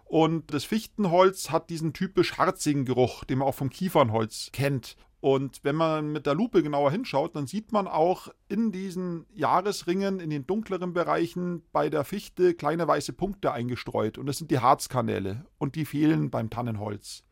Und 0.05 0.53
das 0.53 0.63
Fichtenholz 0.63 1.49
hat 1.49 1.69
diesen 1.69 1.91
typisch 1.91 2.37
harzigen 2.37 2.85
Geruch, 2.85 3.25
den 3.25 3.39
man 3.39 3.49
auch 3.49 3.55
vom 3.55 3.69
Kiefernholz 3.69 4.51
kennt. 4.53 4.95
Und 5.19 5.63
wenn 5.63 5.75
man 5.75 6.11
mit 6.11 6.27
der 6.27 6.35
Lupe 6.35 6.61
genauer 6.61 6.91
hinschaut, 6.91 7.35
dann 7.35 7.47
sieht 7.47 7.71
man 7.71 7.87
auch 7.87 8.29
in 8.49 8.71
diesen 8.71 9.25
Jahresringen, 9.33 10.19
in 10.19 10.29
den 10.29 10.45
dunkleren 10.45 10.93
Bereichen 10.93 11.63
bei 11.71 11.89
der 11.89 12.03
Fichte 12.03 12.53
kleine 12.53 12.87
weiße 12.87 13.13
Punkte 13.13 13.51
eingestreut. 13.51 14.19
Und 14.19 14.27
das 14.27 14.37
sind 14.37 14.51
die 14.51 14.59
Harzkanäle. 14.59 15.45
Und 15.57 15.75
die 15.75 15.85
fehlen 15.85 16.29
beim 16.29 16.51
Tannenholz. 16.51 17.23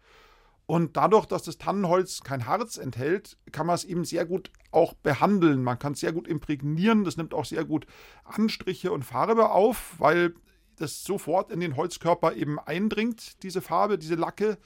Und 0.67 0.97
dadurch, 0.97 1.27
dass 1.27 1.43
das 1.43 1.59
Tannenholz 1.59 2.23
kein 2.23 2.47
Harz 2.47 2.77
enthält, 2.77 3.37
kann 3.51 3.67
man 3.67 3.75
es 3.75 3.83
eben 3.83 4.03
sehr 4.03 4.25
gut 4.25 4.49
auch 4.71 4.95
behandeln. 4.95 5.63
Man 5.63 5.77
kann 5.77 5.93
es 5.93 5.99
sehr 5.99 6.11
gut 6.11 6.27
imprägnieren. 6.27 7.03
Das 7.03 7.17
nimmt 7.17 7.35
auch 7.35 7.45
sehr 7.45 7.65
gut 7.65 7.85
Anstriche 8.23 8.91
und 8.91 9.03
Farbe 9.03 9.51
auf, 9.51 9.93
weil 9.99 10.33
das 10.77 11.03
sofort 11.03 11.51
in 11.51 11.59
den 11.59 11.75
Holzkörper 11.75 12.33
eben 12.33 12.59
eindringt, 12.59 13.43
diese 13.43 13.61
Farbe, 13.61 13.99
diese 13.99 14.15
Lacke. 14.15 14.57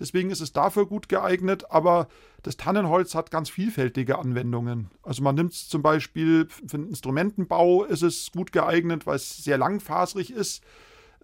Deswegen 0.00 0.30
ist 0.30 0.40
es 0.40 0.52
dafür 0.52 0.86
gut 0.86 1.10
geeignet, 1.10 1.70
aber 1.70 2.08
das 2.42 2.56
Tannenholz 2.56 3.14
hat 3.14 3.30
ganz 3.30 3.50
vielfältige 3.50 4.18
Anwendungen. 4.18 4.90
Also 5.02 5.22
man 5.22 5.34
nimmt 5.34 5.52
es 5.52 5.68
zum 5.68 5.82
Beispiel 5.82 6.48
für 6.48 6.78
den 6.78 6.88
Instrumentenbau 6.88 7.84
ist 7.84 8.02
es 8.02 8.32
gut 8.32 8.50
geeignet, 8.50 9.06
weil 9.06 9.16
es 9.16 9.44
sehr 9.44 9.58
langfaserig 9.58 10.32
ist. 10.32 10.64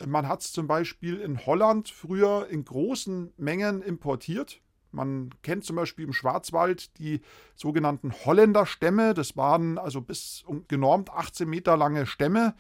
Man 0.07 0.29
hat 0.29 0.43
es 0.43 0.53
zum 0.53 0.67
Beispiel 0.67 1.17
in 1.17 1.47
Holland 1.47 1.89
früher 1.89 2.49
in 2.51 2.67
großen 2.67 3.33
Mengen 3.39 3.81
importiert. 3.81 4.61
Man 4.93 5.31
kennt 5.43 5.65
zum 5.65 5.77
Beispiel 5.77 6.05
im 6.05 6.13
Schwarzwald 6.13 6.99
die 6.99 7.23
sogenannten 7.55 8.13
Holländerstämme. 8.13 9.15
Das 9.15 9.39
waren 9.39 9.79
also 9.79 10.03
bis 10.03 10.45
genormt 10.69 11.11
18 11.11 11.49
Meter 11.49 11.79
lange 11.79 12.05
Stämme, 12.05 12.55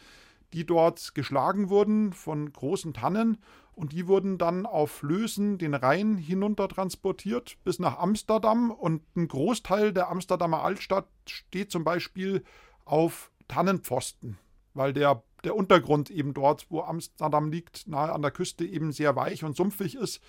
die 0.54 0.64
dort 0.64 1.14
geschlagen 1.14 1.68
wurden 1.68 2.14
von 2.14 2.50
großen 2.50 2.94
Tannen 2.94 3.36
und 3.76 3.92
die 3.92 4.08
wurden 4.08 4.38
dann 4.38 4.64
auf 4.64 5.02
Lösen 5.02 5.58
den 5.58 5.74
Rhein 5.74 6.16
hinunter 6.16 6.66
transportiert 6.66 7.58
bis 7.62 7.78
nach 7.78 7.98
Amsterdam 7.98 8.70
und 8.70 9.02
ein 9.14 9.28
Großteil 9.28 9.92
der 9.92 10.08
Amsterdamer 10.08 10.62
Altstadt 10.62 11.06
steht 11.26 11.70
zum 11.70 11.84
Beispiel 11.84 12.42
auf 12.86 13.30
Tannenpfosten, 13.48 14.38
weil 14.72 14.94
der, 14.94 15.22
der 15.44 15.54
Untergrund 15.54 16.10
eben 16.10 16.32
dort, 16.32 16.66
wo 16.70 16.80
Amsterdam 16.80 17.50
liegt, 17.50 17.86
nahe 17.86 18.12
an 18.12 18.22
der 18.22 18.30
Küste 18.30 18.64
eben 18.64 18.92
sehr 18.92 19.14
weich 19.14 19.44
und 19.44 19.54
sumpfig 19.54 19.94
ist, 19.94 20.20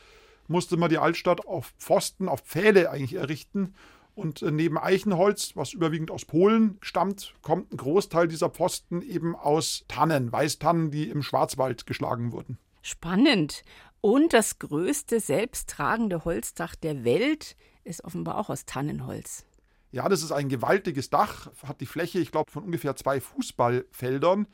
musste 0.48 0.76
man 0.76 0.90
die 0.90 0.98
Altstadt 0.98 1.48
auf 1.48 1.74
Pfosten, 1.80 2.28
auf 2.28 2.42
Pfähle 2.42 2.92
eigentlich 2.92 3.16
errichten. 3.16 3.76
Und 4.14 4.42
äh, 4.42 4.52
neben 4.52 4.78
Eichenholz, 4.78 5.56
was 5.56 5.74
überwiegend 5.74 6.12
aus 6.12 6.26
Polen 6.26 6.80
stammt, 6.82 7.34
kommt 7.44 7.72
ein 7.72 7.78
Großteil 7.78 8.28
dieser 8.28 8.50
Pfosten 8.50 9.02
eben 9.02 9.36
aus 9.36 9.86
Tannen, 9.88 10.32
Weißtannen, 10.32 10.92
die 10.92 11.10
im 11.10 11.22
Schwarzwald 11.22 11.86
geschlagen 11.86 12.32
wurden. 12.32 12.58
Spannend. 12.88 13.64
Und 14.00 14.32
das 14.32 14.60
größte 14.60 15.20
selbsttragende 15.20 16.24
Holzdach 16.24 16.74
der 16.74 17.04
Welt 17.04 17.58
ist 17.84 18.06
offenbar 18.06 18.38
auch 18.38 18.50
aus 18.50 18.66
Tannenholz. 18.66 19.44
Ja, 19.92 20.08
das 20.08 20.24
ist 20.24 20.32
ein 20.32 20.48
gewaltiges 20.48 21.10
Dach, 21.10 21.52
hat 21.64 21.82
die 21.82 21.86
Fläche, 21.86 22.20
ich 22.20 22.32
glaube, 22.32 22.50
von 22.50 22.64
ungefähr 22.64 22.96
zwei 22.96 23.20
Fußballfeldern 23.20 24.48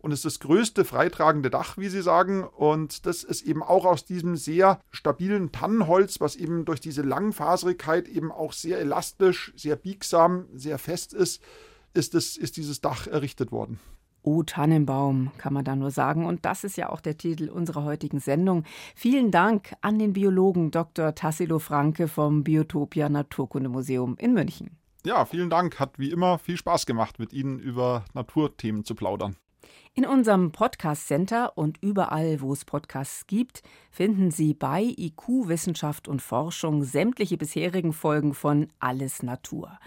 und 0.00 0.12
ist 0.12 0.26
das 0.26 0.38
größte 0.40 0.84
freitragende 0.84 1.48
Dach, 1.48 1.78
wie 1.78 1.88
Sie 1.88 2.02
sagen. 2.02 2.44
Und 2.44 3.06
das 3.06 3.24
ist 3.24 3.40
eben 3.40 3.62
auch 3.62 3.86
aus 3.86 4.04
diesem 4.04 4.36
sehr 4.36 4.82
stabilen 4.90 5.50
Tannenholz, 5.50 6.20
was 6.20 6.36
eben 6.36 6.66
durch 6.66 6.80
diese 6.80 7.00
Langfaserigkeit 7.00 8.06
eben 8.06 8.30
auch 8.30 8.52
sehr 8.52 8.80
elastisch, 8.80 9.54
sehr 9.56 9.76
biegsam, 9.76 10.44
sehr 10.52 10.76
fest 10.76 11.14
ist, 11.14 11.42
ist, 11.94 12.12
das, 12.12 12.36
ist 12.36 12.58
dieses 12.58 12.82
Dach 12.82 13.06
errichtet 13.06 13.50
worden. 13.50 13.80
O 14.28 14.42
Tannenbaum, 14.42 15.30
kann 15.38 15.54
man 15.54 15.64
da 15.64 15.74
nur 15.74 15.90
sagen. 15.90 16.26
Und 16.26 16.44
das 16.44 16.62
ist 16.62 16.76
ja 16.76 16.90
auch 16.90 17.00
der 17.00 17.16
Titel 17.16 17.48
unserer 17.48 17.84
heutigen 17.84 18.20
Sendung. 18.20 18.64
Vielen 18.94 19.30
Dank 19.30 19.74
an 19.80 19.98
den 19.98 20.12
Biologen 20.12 20.70
Dr. 20.70 21.14
Tassilo 21.14 21.58
Franke 21.58 22.08
vom 22.08 22.44
Biotopia 22.44 23.08
Naturkundemuseum 23.08 24.18
in 24.18 24.34
München. 24.34 24.76
Ja, 25.06 25.24
vielen 25.24 25.48
Dank. 25.48 25.80
Hat 25.80 25.98
wie 25.98 26.10
immer 26.10 26.38
viel 26.38 26.58
Spaß 26.58 26.84
gemacht, 26.84 27.18
mit 27.18 27.32
Ihnen 27.32 27.58
über 27.58 28.04
Naturthemen 28.12 28.84
zu 28.84 28.94
plaudern. 28.94 29.36
In 29.94 30.04
unserem 30.04 30.52
Podcast 30.52 31.08
Center 31.08 31.56
und 31.56 31.78
überall, 31.82 32.42
wo 32.42 32.52
es 32.52 32.66
Podcasts 32.66 33.26
gibt, 33.26 33.62
finden 33.90 34.30
Sie 34.30 34.52
bei 34.52 34.82
IQ 34.82 35.48
Wissenschaft 35.48 36.06
und 36.06 36.20
Forschung 36.20 36.84
sämtliche 36.84 37.38
bisherigen 37.38 37.94
Folgen 37.94 38.34
von 38.34 38.68
Alles 38.78 39.22
Natur. 39.22 39.78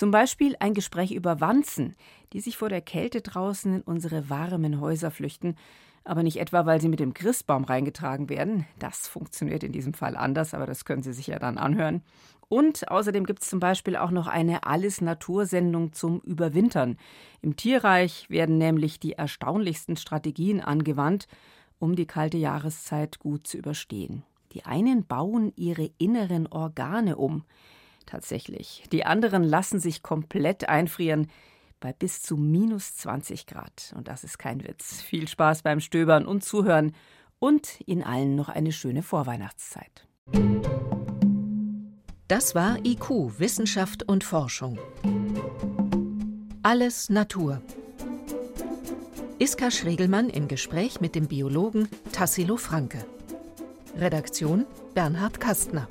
Zum 0.00 0.12
Beispiel 0.12 0.56
ein 0.60 0.72
Gespräch 0.72 1.12
über 1.12 1.42
Wanzen, 1.42 1.94
die 2.32 2.40
sich 2.40 2.56
vor 2.56 2.70
der 2.70 2.80
Kälte 2.80 3.20
draußen 3.20 3.74
in 3.74 3.80
unsere 3.82 4.30
warmen 4.30 4.80
Häuser 4.80 5.10
flüchten, 5.10 5.56
aber 6.04 6.22
nicht 6.22 6.38
etwa, 6.38 6.64
weil 6.64 6.80
sie 6.80 6.88
mit 6.88 7.00
dem 7.00 7.12
Christbaum 7.12 7.64
reingetragen 7.64 8.30
werden. 8.30 8.64
Das 8.78 9.06
funktioniert 9.06 9.62
in 9.62 9.72
diesem 9.72 9.92
Fall 9.92 10.16
anders, 10.16 10.54
aber 10.54 10.64
das 10.64 10.86
können 10.86 11.02
Sie 11.02 11.12
sich 11.12 11.26
ja 11.26 11.38
dann 11.38 11.58
anhören. 11.58 12.02
Und 12.48 12.90
außerdem 12.90 13.26
gibt 13.26 13.42
es 13.42 13.50
zum 13.50 13.60
Beispiel 13.60 13.94
auch 13.94 14.10
noch 14.10 14.26
eine 14.26 14.64
Alles-Natur-Sendung 14.64 15.92
zum 15.92 16.20
Überwintern. 16.20 16.96
Im 17.42 17.56
Tierreich 17.56 18.24
werden 18.30 18.56
nämlich 18.56 19.00
die 19.00 19.12
erstaunlichsten 19.12 19.98
Strategien 19.98 20.62
angewandt, 20.62 21.28
um 21.78 21.94
die 21.94 22.06
kalte 22.06 22.38
Jahreszeit 22.38 23.18
gut 23.18 23.46
zu 23.46 23.58
überstehen. 23.58 24.22
Die 24.52 24.64
einen 24.64 25.04
bauen 25.04 25.52
ihre 25.56 25.90
inneren 25.98 26.46
Organe 26.46 27.18
um. 27.18 27.44
Tatsächlich. 28.10 28.82
Die 28.90 29.06
anderen 29.06 29.44
lassen 29.44 29.78
sich 29.78 30.02
komplett 30.02 30.68
einfrieren 30.68 31.28
bei 31.78 31.92
bis 31.92 32.22
zu 32.22 32.36
minus 32.36 32.96
20 32.96 33.46
Grad. 33.46 33.94
Und 33.96 34.08
das 34.08 34.24
ist 34.24 34.36
kein 34.36 34.64
Witz. 34.64 35.00
Viel 35.00 35.28
Spaß 35.28 35.62
beim 35.62 35.78
Stöbern 35.78 36.26
und 36.26 36.42
Zuhören 36.42 36.92
und 37.38 37.80
Ihnen 37.86 38.02
allen 38.02 38.34
noch 38.34 38.48
eine 38.48 38.72
schöne 38.72 39.04
Vorweihnachtszeit. 39.04 40.08
Das 42.26 42.56
war 42.56 42.84
IQ, 42.84 43.38
Wissenschaft 43.38 44.02
und 44.02 44.24
Forschung. 44.24 44.80
Alles 46.64 47.10
Natur. 47.10 47.62
Iska 49.38 49.70
Schregelmann 49.70 50.30
im 50.30 50.48
Gespräch 50.48 51.00
mit 51.00 51.14
dem 51.14 51.28
Biologen 51.28 51.88
Tassilo 52.10 52.56
Franke. 52.56 53.06
Redaktion 53.96 54.66
Bernhard 54.94 55.38
Kastner. 55.38 55.86